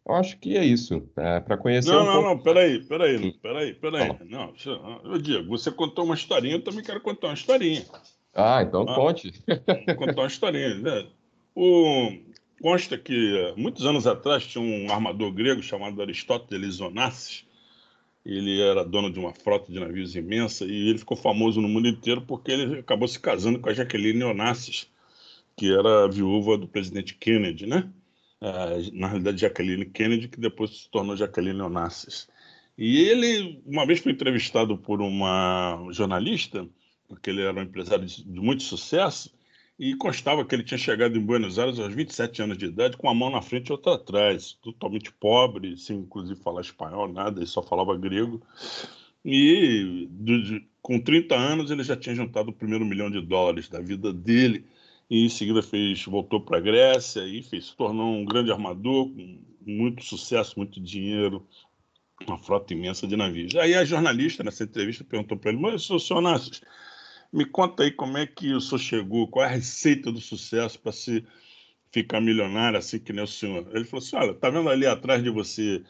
Eu 0.06 0.14
acho 0.14 0.38
que 0.38 0.56
é 0.56 0.64
isso. 0.64 1.02
É, 1.16 1.40
para 1.40 1.56
conhecer. 1.56 1.90
Não, 1.90 2.02
um 2.02 2.06
não, 2.06 2.12
pouco... 2.12 2.28
não, 2.28 2.38
peraí, 2.38 2.84
peraí, 2.84 3.32
peraí, 3.32 3.74
peraí. 3.74 4.16
Não, 4.28 4.54
eu 5.04 5.18
digo, 5.18 5.48
você 5.48 5.70
contou 5.72 6.04
uma 6.04 6.14
historinha, 6.14 6.54
eu 6.54 6.62
também 6.62 6.84
quero 6.84 7.00
contar 7.00 7.28
uma 7.28 7.34
historinha. 7.34 7.84
Ah, 8.32 8.62
então 8.62 8.82
ah, 8.82 8.94
conte. 8.94 9.32
Vou 9.86 9.96
contar 9.96 10.22
uma 10.22 10.28
historinha. 10.28 10.76
Né? 10.76 11.06
O, 11.56 12.12
consta 12.62 12.96
que 12.96 13.52
muitos 13.56 13.84
anos 13.84 14.06
atrás 14.06 14.46
tinha 14.46 14.62
um 14.62 14.92
armador 14.92 15.32
grego 15.32 15.60
chamado 15.60 16.00
Aristóteles 16.00 16.80
Onassis. 16.80 17.44
Ele 18.24 18.60
era 18.60 18.84
dono 18.84 19.10
de 19.10 19.18
uma 19.18 19.32
frota 19.32 19.72
de 19.72 19.80
navios 19.80 20.14
imensa 20.14 20.64
e 20.64 20.90
ele 20.90 20.98
ficou 20.98 21.16
famoso 21.16 21.60
no 21.60 21.68
mundo 21.68 21.88
inteiro 21.88 22.20
porque 22.22 22.52
ele 22.52 22.80
acabou 22.80 23.08
se 23.08 23.18
casando 23.18 23.58
com 23.58 23.68
a 23.68 23.72
Jaqueline 23.72 24.24
Onassis, 24.24 24.88
que 25.56 25.72
era 25.72 26.08
viúva 26.08 26.58
do 26.58 26.68
presidente 26.68 27.14
Kennedy, 27.14 27.66
né? 27.66 27.88
É, 28.40 28.90
na 28.92 29.09
realidade, 29.09 29.40
Jaqueline 29.40 29.87
Kennedy, 29.87 30.29
que 30.29 30.40
depois 30.40 30.83
se 30.83 30.90
tornou 30.90 31.16
Jaqueline 31.16 31.61
Onassis. 31.61 32.29
E 32.77 32.99
ele, 32.99 33.62
uma 33.64 33.87
vez 33.87 34.01
foi 34.01 34.12
entrevistado 34.12 34.77
por 34.77 35.01
uma 35.01 35.88
jornalista 35.90 36.68
porque 37.09 37.31
ele 37.31 37.42
era 37.42 37.59
um 37.59 37.62
empresário 37.62 38.05
de, 38.05 38.25
de 38.25 38.40
muito 38.40 38.62
sucesso, 38.62 39.35
e 39.79 39.94
constava 39.94 40.44
que 40.44 40.55
ele 40.55 40.64
tinha 40.64 40.79
chegado 40.79 41.16
em 41.16 41.20
Buenos 41.20 41.59
Aires 41.59 41.79
aos 41.79 41.94
27 41.94 42.42
anos 42.42 42.57
de 42.57 42.66
idade, 42.66 42.96
com 42.96 43.07
uma 43.07 43.14
mão 43.14 43.31
na 43.31 43.42
frente 43.42 43.68
e 43.68 43.72
outra 43.72 43.94
atrás, 43.94 44.53
totalmente 44.62 45.12
pobre, 45.12 45.77
sem 45.77 45.99
inclusive 45.99 46.40
falar 46.40 46.62
espanhol, 46.62 47.12
nada, 47.12 47.40
ele 47.40 47.46
só 47.46 47.62
falava 47.62 47.96
grego. 47.96 48.40
E 49.22 50.09
de, 50.11 50.64
com 50.81 50.99
30 50.99 51.35
anos 51.35 51.70
ele 51.70 51.83
já 51.83 51.96
tinha 51.96 52.14
juntado 52.14 52.51
o 52.51 52.55
primeiro 52.55 52.87
milhão 52.87 53.11
de 53.11 53.20
dólares 53.20 53.68
da 53.68 53.81
vida 53.81 54.12
dele, 54.12 54.64
e 55.08 55.24
em 55.24 55.28
seguida 55.28 55.62
fez, 55.62 56.04
voltou 56.04 56.40
para 56.40 56.58
a 56.58 56.60
Grécia 56.60 57.26
e 57.26 57.42
fez, 57.42 57.66
se 57.66 57.76
tornou 57.76 58.14
um 58.14 58.24
grande 58.24 58.50
armador, 58.50 59.08
com 59.08 59.38
muito 59.64 60.04
sucesso, 60.04 60.54
muito 60.56 60.80
dinheiro, 60.80 61.46
uma 62.26 62.38
frota 62.38 62.72
imensa 62.72 63.06
de 63.06 63.16
navios. 63.16 63.54
Aí 63.56 63.74
a 63.74 63.84
jornalista, 63.84 64.42
nessa 64.42 64.64
entrevista, 64.64 65.04
perguntou 65.04 65.36
para 65.36 65.50
ele, 65.50 65.60
mas, 65.60 65.86
senhor 65.86 66.20
Nassos, 66.20 66.60
me 67.32 67.44
conta 67.44 67.82
aí 67.82 67.90
como 67.90 68.16
é 68.18 68.26
que 68.26 68.52
o 68.52 68.60
senhor 68.60 68.78
chegou, 68.78 69.28
qual 69.28 69.44
é 69.44 69.48
a 69.48 69.52
receita 69.52 70.10
do 70.10 70.20
sucesso 70.20 70.78
para 70.78 70.92
se 70.92 71.24
ficar 71.90 72.20
milionário 72.20 72.78
assim 72.78 72.98
que 72.98 73.12
nem 73.12 73.24
o 73.24 73.26
senhor. 73.26 73.68
Ele 73.74 73.84
falou 73.84 74.04
assim: 74.04 74.16
olha, 74.16 74.34
tá 74.34 74.50
vendo 74.50 74.68
ali 74.68 74.86
atrás 74.86 75.22
de 75.22 75.30
você 75.30 75.82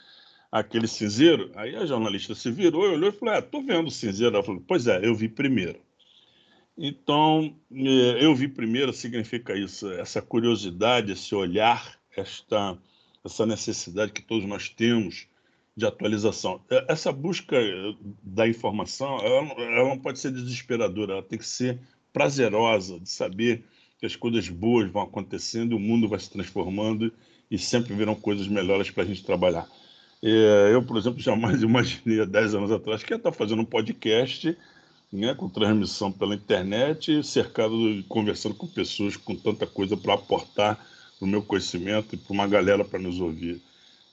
aquele 0.51 0.87
cinzeiro? 0.87 1.51
Aí 1.55 1.75
a 1.75 1.87
jornalista 1.87 2.35
se 2.35 2.51
virou, 2.51 2.83
olhou 2.83 3.11
e 3.11 3.13
falou: 3.13 3.35
é, 3.35 3.41
tô 3.41 3.63
vendo 3.63 3.89
o 3.89 3.91
cinzeiro. 3.91 4.37
Ela 4.37 4.45
falou: 4.45 4.63
pois 4.67 4.87
é, 4.87 5.07
eu 5.07 5.15
vi 5.15 5.29
primeiro. 5.29 5.81
Então, 6.77 7.57
é, 7.73 8.25
eu 8.25 8.35
vi 8.35 8.49
primeiro, 8.49 8.93
significa 8.93 9.57
isso, 9.57 9.91
essa 9.93 10.21
curiosidade, 10.21 11.13
esse 11.13 11.35
olhar, 11.35 11.99
esta, 12.15 12.77
essa 13.25 13.47
necessidade 13.47 14.13
que 14.13 14.23
todos 14.23 14.47
nós 14.47 14.69
temos 14.69 15.27
de 15.75 15.87
atualização. 15.87 16.61
É, 16.71 16.85
essa 16.89 17.11
busca 17.11 17.57
da 18.23 18.47
informação, 18.47 19.19
ela, 19.19 19.53
ela 19.59 19.89
não 19.89 19.99
pode 19.99 20.19
ser 20.19 20.33
desesperadora, 20.33 21.15
ela 21.15 21.23
tem 21.23 21.39
que 21.39 21.47
ser 21.47 21.79
prazerosa, 22.13 23.01
de 23.01 23.09
saber 23.09 23.65
que 23.99 24.07
as 24.07 24.17
coisas 24.17 24.49
boas 24.49 24.91
vão 24.91 25.03
acontecendo, 25.03 25.77
o 25.77 25.81
mundo 25.81 26.09
vai 26.09 26.19
se 26.19 26.31
transformando 26.31 27.13
e 27.51 27.59
sempre 27.59 27.95
virão 27.95 28.15
coisas 28.15 28.49
melhores 28.49 28.91
para 28.91 29.03
a 29.03 29.07
gente 29.07 29.25
trabalhar. 29.25 29.67
É, 30.23 30.71
eu, 30.73 30.83
por 30.83 30.97
exemplo, 30.97 31.21
jamais 31.23 31.63
imaginei 31.63 32.21
há 32.21 32.25
10 32.25 32.55
anos 32.55 32.71
atrás 32.71 33.03
que 33.03 33.13
ia 33.13 33.17
estar 33.17 33.33
fazendo 33.33 33.63
um 33.63 33.67
podcast 33.67 34.57
né, 35.13 35.35
com 35.35 35.49
transmissão 35.49 36.11
pela 36.11 36.35
internet, 36.35 37.23
cercado, 37.23 38.05
conversando 38.09 38.55
com 38.55 38.67
pessoas 38.67 39.17
com 39.17 39.35
tanta 39.35 39.67
coisa 39.67 39.97
para 39.97 40.15
aportar 40.15 40.77
para 41.19 41.27
o 41.27 41.29
meu 41.29 41.43
conhecimento 41.43 42.15
e 42.15 42.19
para 42.19 42.33
uma 42.33 42.47
galera 42.47 42.85
para 42.85 42.99
nos 42.99 43.21
ouvir. 43.21 43.63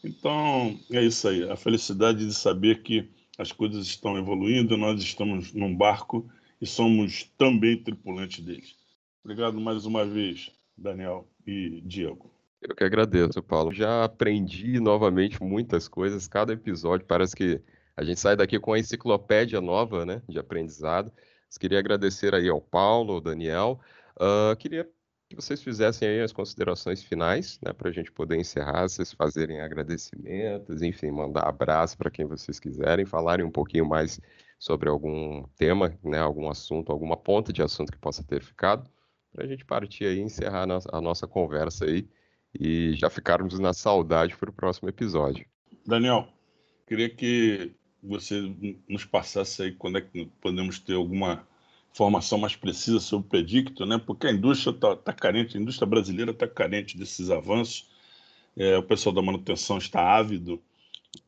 Então, 0.04 0.78
é 0.92 1.02
isso 1.02 1.28
aí, 1.28 1.50
a 1.50 1.56
felicidade 1.56 2.26
de 2.26 2.34
saber 2.34 2.82
que 2.82 3.10
as 3.38 3.52
coisas 3.52 3.86
estão 3.86 4.18
evoluindo, 4.18 4.78
nós 4.78 5.02
estamos 5.02 5.54
num 5.54 5.76
barco 5.76 6.30
e 6.62 6.66
somos 6.66 7.24
também 7.38 7.82
tripulantes 7.82 8.44
deles. 8.44 8.76
Obrigado 9.24 9.60
mais 9.60 9.86
uma 9.86 10.06
vez, 10.06 10.52
Daniel 10.78 11.28
e 11.48 11.82
Diego. 11.86 12.32
Eu 12.62 12.76
que 12.76 12.84
agradeço, 12.84 13.42
Paulo. 13.42 13.74
Já 13.74 14.06
aprendi 14.06 14.80
novamente 14.80 15.42
muitas 15.44 15.88
coisas. 15.88 16.28
Cada 16.28 16.54
episódio 16.54 17.06
parece 17.06 17.36
que 17.36 17.62
a 17.96 18.04
gente 18.04 18.20
sai 18.20 18.36
daqui 18.36 18.60
com 18.60 18.74
a 18.74 18.80
enciclopédia 18.80 19.62
nova, 19.62 20.06
né, 20.06 20.22
de 20.28 20.40
aprendizado. 20.40 21.12
Queria 21.60 21.80
agradecer 21.80 22.34
aí 22.34 22.50
ao 22.50 22.60
Paulo, 22.60 23.14
ao 23.14 23.22
Daniel. 23.22 23.80
Uh, 24.16 24.56
queria 24.58 24.90
que 25.30 25.36
vocês 25.36 25.62
fizessem 25.62 26.08
aí 26.08 26.22
as 26.22 26.32
considerações 26.32 27.04
finais, 27.04 27.60
né, 27.64 27.74
para 27.74 27.90
a 27.90 27.92
gente 27.92 28.12
poder 28.12 28.38
encerrar, 28.38 28.84
vocês 28.84 29.14
fazerem 29.14 29.62
agradecimentos, 29.62 30.82
enfim, 30.82 31.12
mandar 31.12 31.48
abraço 31.48 31.98
para 31.98 32.12
quem 32.12 32.26
vocês 32.26 32.60
quiserem, 32.60 33.06
falarem 33.06 33.46
um 33.46 33.52
pouquinho 33.52 33.86
mais 33.86 34.20
sobre 34.60 34.90
algum 34.90 35.44
tema, 35.58 35.98
né, 36.04 36.20
algum 36.20 36.50
assunto, 36.50 36.92
alguma 36.92 37.18
ponta 37.18 37.52
de 37.52 37.62
assunto 37.62 37.92
que 37.92 37.98
possa 37.98 38.24
ter 38.24 38.42
ficado, 38.42 38.90
para 39.32 39.44
a 39.44 39.48
gente 39.48 39.66
partir 39.66 40.06
aí 40.06 40.18
e 40.18 40.22
encerrar 40.22 40.64
a 40.64 40.68
nossa, 40.68 40.90
a 40.92 41.02
nossa 41.02 41.28
conversa 41.28 41.86
aí 41.86 42.08
e 42.60 42.94
já 42.94 43.10
ficarmos 43.10 43.58
na 43.60 43.74
saudade 43.74 44.38
para 44.38 44.50
o 44.50 44.54
próximo 44.54 44.88
episódio. 44.88 45.46
Daniel, 45.86 46.28
queria 46.88 47.10
que 47.10 47.76
você 48.04 48.54
nos 48.88 49.06
passasse 49.06 49.64
aí 49.64 49.72
quando 49.72 49.98
é 49.98 50.02
que 50.02 50.26
podemos 50.42 50.80
ter 50.80 50.94
alguma 50.94 51.48
informação 51.92 52.38
mais 52.38 52.56
precisa 52.56 53.00
sobre 53.00 53.28
o 53.28 53.30
Predicto, 53.30 53.86
né? 53.86 53.98
Porque 53.98 54.28
a 54.28 54.32
indústria 54.32 54.72
está 54.72 54.96
tá 54.96 55.14
carente, 55.14 55.58
a 55.58 55.62
indústria 55.62 55.88
brasileira 55.88 56.32
está 56.32 56.48
carente 56.48 56.98
desses 56.98 57.30
avanços. 57.30 57.88
É, 58.56 58.78
o 58.78 58.84
pessoal 58.84 59.14
da 59.14 59.22
manutenção 59.22 59.78
está 59.78 60.16
ávido 60.18 60.62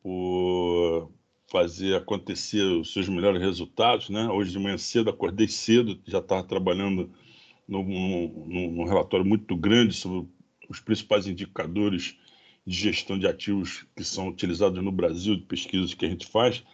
por 0.02 1.10
fazer 1.48 1.96
acontecer 1.96 2.62
os 2.62 2.92
seus 2.92 3.08
melhores 3.08 3.40
resultados, 3.40 4.10
né? 4.10 4.28
Hoje 4.28 4.50
de 4.50 4.58
manhã 4.58 4.76
cedo 4.76 5.10
acordei 5.10 5.48
cedo, 5.48 5.98
já 6.04 6.18
estava 6.18 6.42
trabalhando 6.42 7.10
num, 7.66 8.84
relatório 8.84 9.24
muito 9.24 9.56
grande 9.56 9.94
sobre 9.94 10.28
os 10.68 10.80
principais 10.80 11.26
indicadores 11.26 12.16
de 12.66 12.76
gestão 12.76 13.18
de 13.18 13.26
ativos 13.26 13.86
que 13.94 14.02
são 14.02 14.28
utilizados 14.28 14.82
no 14.82 14.90
Brasil, 14.90 15.36
de 15.36 15.42
pesquisas 15.42 15.94
que 15.94 16.04
a 16.04 16.08
gente 16.08 16.26
faz, 16.26 16.64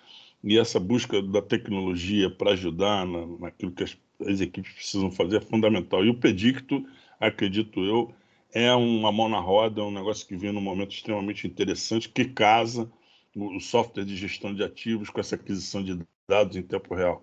e 0.42 0.58
essa 0.58 0.80
busca 0.80 1.22
da 1.22 1.40
tecnologia 1.40 2.30
para 2.30 2.52
ajudar 2.52 3.06
na, 3.06 3.26
naquilo 3.38 3.72
que 3.72 3.84
as, 3.84 3.96
as, 4.26 4.40
equipes 4.40 4.72
precisam 4.72 5.10
fazer 5.10 5.36
é 5.36 5.40
fundamental. 5.40 6.04
E 6.04 6.10
o 6.10 6.14
Predicto, 6.14 6.84
acredito 7.20 7.84
eu, 7.84 8.12
é 8.52 8.72
uma 8.74 9.12
mão 9.12 9.28
na 9.28 9.38
roda, 9.38 9.80
é 9.80 9.84
um 9.84 9.92
negócio 9.92 10.26
que 10.26 10.36
vem 10.36 10.52
num 10.52 10.60
momento 10.60 10.92
extremamente 10.92 11.46
interessante, 11.46 12.08
que 12.08 12.24
casa 12.24 12.90
o 13.34 13.60
software 13.60 14.04
de 14.04 14.16
gestão 14.16 14.54
de 14.54 14.62
ativos 14.62 15.08
com 15.08 15.20
essa 15.20 15.36
aquisição 15.36 15.82
de 15.82 15.98
dados 16.28 16.56
em 16.56 16.62
tempo 16.62 16.94
real. 16.94 17.22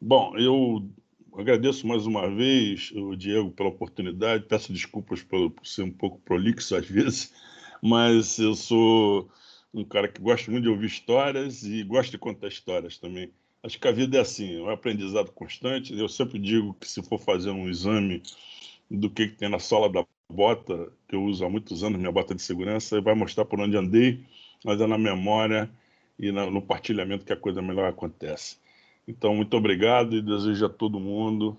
Bom, 0.00 0.36
eu 0.36 0.88
agradeço 1.32 1.86
mais 1.86 2.06
uma 2.06 2.28
vez 2.28 2.90
o 2.92 3.14
Diego 3.14 3.50
pela 3.52 3.68
oportunidade, 3.68 4.46
peço 4.46 4.72
desculpas 4.72 5.22
por, 5.22 5.50
por 5.50 5.66
ser 5.66 5.82
um 5.82 5.92
pouco 5.92 6.20
prolixo 6.20 6.74
às 6.74 6.86
vezes, 6.88 7.32
mas 7.82 8.38
eu 8.38 8.54
sou 8.54 9.28
um 9.72 9.84
cara 9.84 10.08
que 10.08 10.20
gosta 10.20 10.50
muito 10.50 10.64
de 10.64 10.70
ouvir 10.70 10.86
histórias 10.86 11.62
e 11.62 11.82
gosta 11.82 12.12
de 12.12 12.18
contar 12.18 12.48
histórias 12.48 12.98
também. 12.98 13.30
Acho 13.62 13.78
que 13.78 13.88
a 13.88 13.92
vida 13.92 14.18
é 14.18 14.20
assim, 14.20 14.58
é 14.58 14.62
um 14.62 14.70
aprendizado 14.70 15.32
constante. 15.32 15.96
Eu 15.96 16.08
sempre 16.08 16.38
digo 16.38 16.74
que 16.74 16.88
se 16.88 17.02
for 17.02 17.18
fazer 17.18 17.50
um 17.50 17.68
exame 17.68 18.22
do 18.90 19.10
que, 19.10 19.28
que 19.28 19.36
tem 19.36 19.48
na 19.48 19.58
sola 19.58 19.90
da 19.90 20.06
bota, 20.30 20.92
que 21.08 21.16
eu 21.16 21.24
uso 21.24 21.44
há 21.44 21.50
muitos 21.50 21.82
anos, 21.82 21.98
minha 21.98 22.12
bota 22.12 22.34
de 22.34 22.42
segurança, 22.42 23.00
vai 23.00 23.14
mostrar 23.14 23.44
por 23.44 23.60
onde 23.60 23.76
andei, 23.76 24.24
mas 24.64 24.80
é 24.80 24.86
na 24.86 24.98
memória 24.98 25.70
e 26.18 26.30
no 26.32 26.62
partilhamento 26.62 27.24
que 27.24 27.32
a 27.32 27.36
coisa 27.36 27.62
melhor 27.62 27.88
acontece. 27.88 28.56
Então, 29.06 29.34
muito 29.34 29.56
obrigado 29.56 30.16
e 30.16 30.22
desejo 30.22 30.66
a 30.66 30.68
todo 30.68 31.00
mundo 31.00 31.56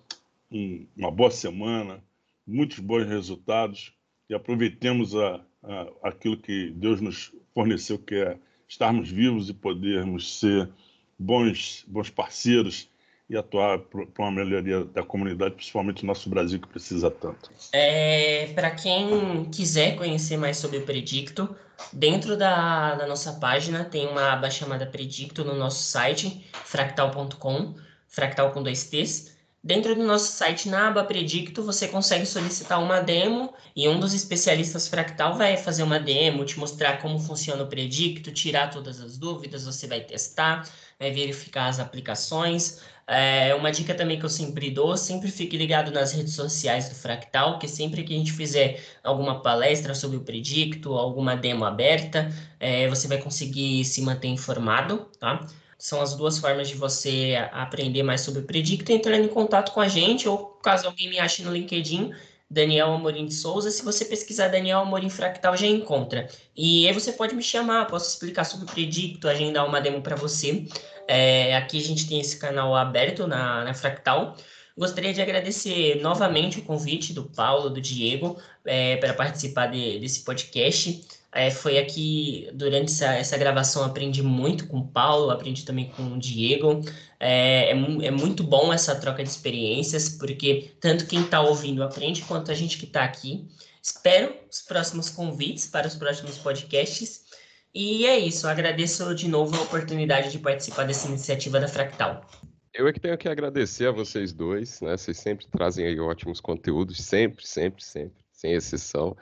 uma 0.97 1.11
boa 1.11 1.31
semana, 1.31 2.03
muitos 2.45 2.79
bons 2.79 3.07
resultados 3.07 3.93
e 4.29 4.33
aproveitemos 4.33 5.15
a, 5.15 5.41
a, 5.63 6.09
aquilo 6.09 6.37
que 6.37 6.71
Deus 6.71 7.01
nos 7.01 7.31
forneceu, 7.53 7.97
que 7.99 8.15
é 8.15 8.37
estarmos 8.67 9.09
vivos 9.09 9.49
e 9.49 9.53
podermos 9.53 10.39
ser 10.39 10.69
bons, 11.17 11.83
bons 11.87 12.09
parceiros 12.09 12.87
e 13.29 13.37
atuar 13.37 13.77
para 13.79 14.07
uma 14.17 14.31
melhoria 14.31 14.83
da 14.85 15.03
comunidade, 15.03 15.55
principalmente 15.55 16.03
no 16.03 16.07
nosso 16.07 16.29
Brasil, 16.29 16.59
que 16.59 16.67
precisa 16.67 17.11
tanto. 17.11 17.51
É, 17.71 18.47
para 18.55 18.71
quem 18.71 19.45
quiser 19.53 19.95
conhecer 19.95 20.35
mais 20.35 20.57
sobre 20.57 20.79
o 20.79 20.81
Predicto, 20.81 21.55
dentro 21.93 22.35
da, 22.35 22.95
da 22.95 23.05
nossa 23.05 23.33
página 23.33 23.85
tem 23.85 24.07
uma 24.07 24.33
aba 24.33 24.49
chamada 24.49 24.85
Predicto 24.87 25.45
no 25.45 25.53
nosso 25.53 25.83
site, 25.83 26.43
fractal.com, 26.65 27.75
fractal 28.07 28.51
com 28.51 28.63
dois 28.63 28.89
T's. 28.89 29.37
Dentro 29.61 29.93
do 29.93 30.03
nosso 30.03 30.31
site, 30.31 30.69
na 30.69 30.87
aba 30.87 31.03
Predicto, 31.03 31.61
você 31.61 31.85
consegue 31.89 32.25
solicitar 32.25 32.81
uma 32.81 33.01
demo 33.01 33.53
e 33.75 33.89
um 33.89 33.99
dos 33.99 34.13
especialistas 34.13 34.87
Fractal 34.87 35.37
vai 35.37 35.57
fazer 35.57 35.83
uma 35.83 35.99
demo, 35.99 36.45
te 36.45 36.57
mostrar 36.57 37.01
como 37.01 37.19
funciona 37.19 37.63
o 37.63 37.67
Predicto, 37.67 38.31
tirar 38.31 38.69
todas 38.69 39.01
as 39.01 39.17
dúvidas, 39.17 39.65
você 39.65 39.85
vai 39.85 39.99
testar, 39.99 40.65
vai 40.97 41.11
verificar 41.11 41.67
as 41.67 41.77
aplicações. 41.77 42.79
É, 43.05 43.53
uma 43.53 43.69
dica 43.69 43.93
também 43.93 44.17
que 44.17 44.23
eu 44.25 44.29
sempre 44.29 44.71
dou, 44.71 44.95
sempre 44.95 45.29
fique 45.29 45.57
ligado 45.57 45.91
nas 45.91 46.13
redes 46.13 46.35
sociais 46.35 46.87
do 46.87 46.95
Fractal, 46.95 47.59
que 47.59 47.67
sempre 47.67 48.03
que 48.05 48.13
a 48.13 48.17
gente 48.17 48.31
fizer 48.31 48.81
alguma 49.03 49.41
palestra 49.41 49.93
sobre 49.93 50.15
o 50.15 50.21
Predicto, 50.21 50.93
alguma 50.93 51.35
demo 51.35 51.65
aberta, 51.65 52.31
é, 52.61 52.87
você 52.87 53.09
vai 53.09 53.17
conseguir 53.17 53.83
se 53.83 54.01
manter 54.01 54.29
informado, 54.29 55.09
tá? 55.19 55.45
São 55.79 56.01
as 56.01 56.13
duas 56.13 56.37
formas 56.37 56.67
de 56.67 56.75
você 56.75 57.37
aprender 57.53 58.03
mais 58.03 58.19
sobre 58.19 58.41
o 58.41 58.43
Predicto, 58.43 58.91
entrando 58.91 59.23
em 59.23 59.29
contato 59.29 59.71
com 59.71 59.79
a 59.79 59.87
gente, 59.87 60.27
ou 60.27 60.59
caso 60.61 60.85
alguém 60.85 61.09
me 61.09 61.17
ache 61.17 61.41
no 61.41 61.53
LinkedIn, 61.53 62.11
Daniel 62.49 62.91
Amorim 62.91 63.25
de 63.25 63.33
Souza. 63.33 63.71
Se 63.71 63.81
você 63.81 64.03
pesquisar 64.03 64.49
Daniel 64.49 64.79
Amorim 64.79 65.09
Fractal, 65.09 65.55
já 65.55 65.67
encontra. 65.67 66.27
E 66.53 66.85
aí 66.85 66.93
você 66.93 67.13
pode 67.13 67.33
me 67.33 67.41
chamar, 67.41 67.87
posso 67.87 68.09
explicar 68.09 68.43
sobre 68.43 68.65
o 68.65 68.69
Predicto, 68.69 69.29
agendar 69.29 69.65
uma 69.65 69.79
demo 69.79 70.01
para 70.01 70.17
você. 70.17 70.65
É, 71.07 71.55
aqui 71.55 71.79
a 71.79 71.83
gente 71.83 72.09
tem 72.09 72.19
esse 72.19 72.37
canal 72.37 72.75
aberto 72.75 73.25
na, 73.25 73.63
na 73.63 73.73
Fractal. 73.73 74.35
Gostaria 74.77 75.13
de 75.13 75.21
agradecer 75.21 76.01
novamente 76.01 76.59
o 76.59 76.63
convite 76.63 77.13
do 77.13 77.23
Paulo, 77.23 77.69
do 77.69 77.79
Diego, 77.79 78.37
é, 78.65 78.97
para 78.97 79.13
participar 79.13 79.67
de, 79.67 79.99
desse 79.99 80.25
podcast. 80.25 81.18
É, 81.31 81.51
foi 81.51 81.77
aqui, 81.77 82.49
durante 82.53 82.91
essa, 82.91 83.13
essa 83.13 83.37
gravação, 83.37 83.83
aprendi 83.83 84.23
muito 84.23 84.67
com 84.67 84.79
o 84.79 84.87
Paulo, 84.87 85.29
aprendi 85.29 85.63
também 85.63 85.89
com 85.89 86.03
o 86.13 86.19
Diego. 86.19 86.81
É, 87.19 87.71
é, 87.71 88.05
é 88.05 88.11
muito 88.11 88.43
bom 88.43 88.73
essa 88.73 88.95
troca 88.95 89.23
de 89.23 89.29
experiências, 89.29 90.09
porque 90.09 90.71
tanto 90.79 91.05
quem 91.05 91.21
está 91.21 91.41
ouvindo 91.41 91.83
aprende, 91.83 92.23
quanto 92.23 92.51
a 92.51 92.55
gente 92.55 92.77
que 92.77 92.85
está 92.85 93.03
aqui. 93.03 93.47
Espero 93.81 94.35
os 94.51 94.61
próximos 94.61 95.09
convites 95.09 95.67
para 95.67 95.87
os 95.87 95.95
próximos 95.95 96.37
podcasts. 96.37 97.25
E 97.73 98.05
é 98.07 98.17
isso, 98.17 98.47
agradeço 98.47 99.13
de 99.13 99.27
novo 99.27 99.55
a 99.55 99.61
oportunidade 99.61 100.31
de 100.31 100.39
participar 100.39 100.85
dessa 100.85 101.07
iniciativa 101.07 101.59
da 101.59 101.67
Fractal. 101.67 102.25
Eu 102.73 102.87
é 102.87 102.93
que 102.93 102.99
tenho 102.99 103.17
que 103.17 103.29
agradecer 103.29 103.87
a 103.87 103.91
vocês 103.91 104.33
dois, 104.33 104.81
né? 104.81 104.97
Vocês 104.97 105.17
sempre 105.17 105.45
trazem 105.47 105.85
aí 105.85 105.99
ótimos 105.99 106.39
conteúdos, 106.39 106.97
sempre, 106.97 107.45
sempre, 107.45 107.83
sempre, 107.83 108.23
sem 108.31 108.53
exceção. 108.53 109.15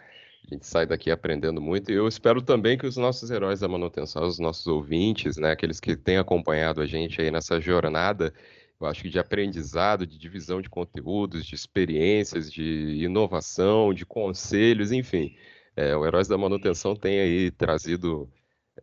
A 0.50 0.54
gente 0.54 0.66
sai 0.66 0.86
daqui 0.86 1.12
aprendendo 1.12 1.62
muito 1.62 1.92
e 1.92 1.96
eu 1.96 2.08
espero 2.08 2.42
também 2.42 2.78
que 2.78 2.88
os 2.88 2.96
nossos 2.96 3.30
heróis 3.30 3.60
da 3.60 3.68
manutenção, 3.68 4.26
os 4.26 4.40
nossos 4.40 4.66
ouvintes, 4.66 5.36
né, 5.38 5.52
aqueles 5.52 5.80
que 5.80 5.96
têm 5.96 6.18
acompanhado 6.18 6.82
a 6.82 6.86
gente 6.86 7.22
aí 7.22 7.30
nessa 7.30 7.60
jornada, 7.60 8.34
eu 8.80 8.88
acho 8.88 9.02
que 9.02 9.10
de 9.10 9.20
aprendizado, 9.20 10.08
de 10.08 10.18
divisão 10.18 10.62
de 10.62 10.70
conteúdos, 10.70 11.46
de 11.46 11.56
experiências, 11.56 12.52
de 12.52 12.64
inovação, 13.04 13.94
de 13.94 14.06
conselhos, 14.06 14.92
enfim. 14.92 15.36
É, 15.76 15.96
o 15.96 16.06
Heróis 16.06 16.28
da 16.28 16.38
Manutenção 16.38 16.96
tem 16.96 17.20
aí 17.20 17.52
trazido 17.52 18.30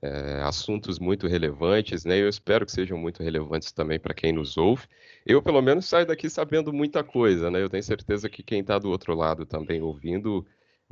é, 0.03 0.43
assuntos 0.43 0.99
muito 0.99 1.27
relevantes, 1.27 2.05
né? 2.05 2.21
Eu 2.21 2.29
espero 2.29 2.67
que 2.67 2.73
sejam 2.73 2.99
muito 2.99 3.23
relevantes 3.23 3.73
também 3.73 3.99
para 3.99 4.15
quem 4.15 4.33
nos 4.33 4.57
ouve. 4.57 4.87
Eu, 5.25 5.43
pelo 5.43 5.63
menos, 5.63 5.87
saio 5.87 6.07
daqui 6.07 6.29
sabendo 6.29 6.73
muita 6.73 7.03
coisa, 7.05 7.51
né? 7.51 7.63
Eu 7.63 7.71
tenho 7.71 7.83
certeza 7.83 8.29
que 8.29 8.43
quem 8.43 8.61
está 8.61 8.79
do 8.79 8.91
outro 8.91 9.15
lado 9.15 9.47
também 9.47 9.81
ouvindo, 9.81 10.47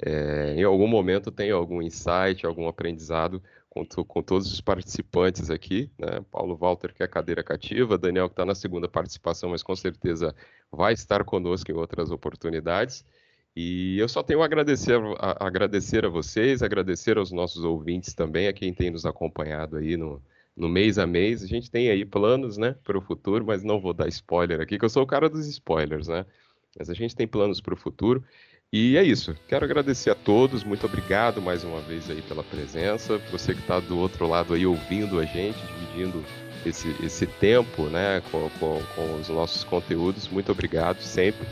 é, 0.04 0.54
em 0.56 0.64
algum 0.64 0.88
momento 0.88 1.30
tem 1.30 1.50
algum 1.50 1.80
insight, 1.80 2.44
algum 2.44 2.66
aprendizado 2.66 3.42
com, 3.70 3.86
com 3.86 4.22
todos 4.22 4.52
os 4.52 4.60
participantes 4.60 5.48
aqui, 5.48 5.90
né? 5.98 6.24
Paulo 6.30 6.56
Walter, 6.56 6.92
que 6.92 7.02
é 7.02 7.06
cadeira 7.06 7.42
cativa, 7.42 7.96
Daniel, 7.96 8.28
que 8.28 8.34
está 8.34 8.44
na 8.44 8.54
segunda 8.54 8.88
participação, 8.88 9.50
mas 9.50 9.62
com 9.62 9.74
certeza 9.76 10.34
vai 10.70 10.92
estar 10.92 11.24
conosco 11.24 11.70
em 11.70 11.74
outras 11.74 12.10
oportunidades. 12.10 13.04
E 13.54 13.98
eu 13.98 14.08
só 14.08 14.22
tenho 14.22 14.42
a 14.42 14.44
agradecer 14.44 14.98
a, 15.18 15.46
agradecer 15.46 16.04
a 16.04 16.08
vocês, 16.08 16.62
agradecer 16.62 17.16
aos 17.16 17.30
nossos 17.30 17.64
ouvintes 17.64 18.12
também, 18.12 18.48
a 18.48 18.52
quem 18.52 18.74
tem 18.74 18.90
nos 18.90 19.06
acompanhado 19.06 19.76
aí 19.76 19.96
no, 19.96 20.20
no 20.56 20.68
mês 20.68 20.98
a 20.98 21.06
mês. 21.06 21.42
A 21.42 21.46
gente 21.46 21.70
tem 21.70 21.90
aí 21.90 22.04
planos, 22.04 22.56
né, 22.58 22.74
para 22.82 22.98
o 22.98 23.00
futuro, 23.00 23.44
mas 23.44 23.62
não 23.62 23.80
vou 23.80 23.94
dar 23.94 24.08
spoiler 24.08 24.60
aqui, 24.60 24.78
que 24.78 24.84
eu 24.84 24.90
sou 24.90 25.02
o 25.04 25.06
cara 25.06 25.28
dos 25.28 25.46
spoilers, 25.46 26.08
né? 26.08 26.26
Mas 26.78 26.90
a 26.90 26.94
gente 26.94 27.14
tem 27.14 27.26
planos 27.26 27.60
para 27.60 27.74
o 27.74 27.76
futuro. 27.76 28.24
E 28.72 28.96
é 28.96 29.02
isso. 29.02 29.36
Quero 29.46 29.64
agradecer 29.66 30.10
a 30.10 30.14
todos. 30.14 30.64
Muito 30.64 30.86
obrigado 30.86 31.42
mais 31.42 31.62
uma 31.62 31.80
vez 31.80 32.08
aí 32.08 32.22
pela 32.22 32.42
presença. 32.42 33.18
Você 33.30 33.52
que 33.52 33.60
está 33.60 33.78
do 33.78 33.98
outro 33.98 34.26
lado 34.26 34.54
aí 34.54 34.64
ouvindo 34.64 35.20
a 35.20 35.24
gente, 35.26 35.58
dividindo 35.66 36.24
esse, 36.64 36.88
esse 37.04 37.26
tempo, 37.26 37.84
né, 37.84 38.22
com, 38.30 38.48
com, 38.58 38.82
com 38.94 39.14
os 39.16 39.28
nossos 39.28 39.62
conteúdos. 39.62 40.26
Muito 40.28 40.50
obrigado 40.50 41.00
sempre. 41.02 41.46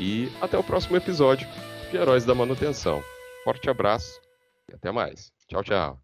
E 0.00 0.28
até 0.40 0.58
o 0.58 0.64
próximo 0.64 0.96
episódio 0.96 1.46
de 1.90 1.96
Heróis 1.96 2.24
da 2.24 2.34
Manutenção. 2.34 3.02
Forte 3.44 3.70
abraço 3.70 4.20
e 4.68 4.74
até 4.74 4.90
mais. 4.90 5.30
Tchau, 5.46 5.62
tchau. 5.62 6.03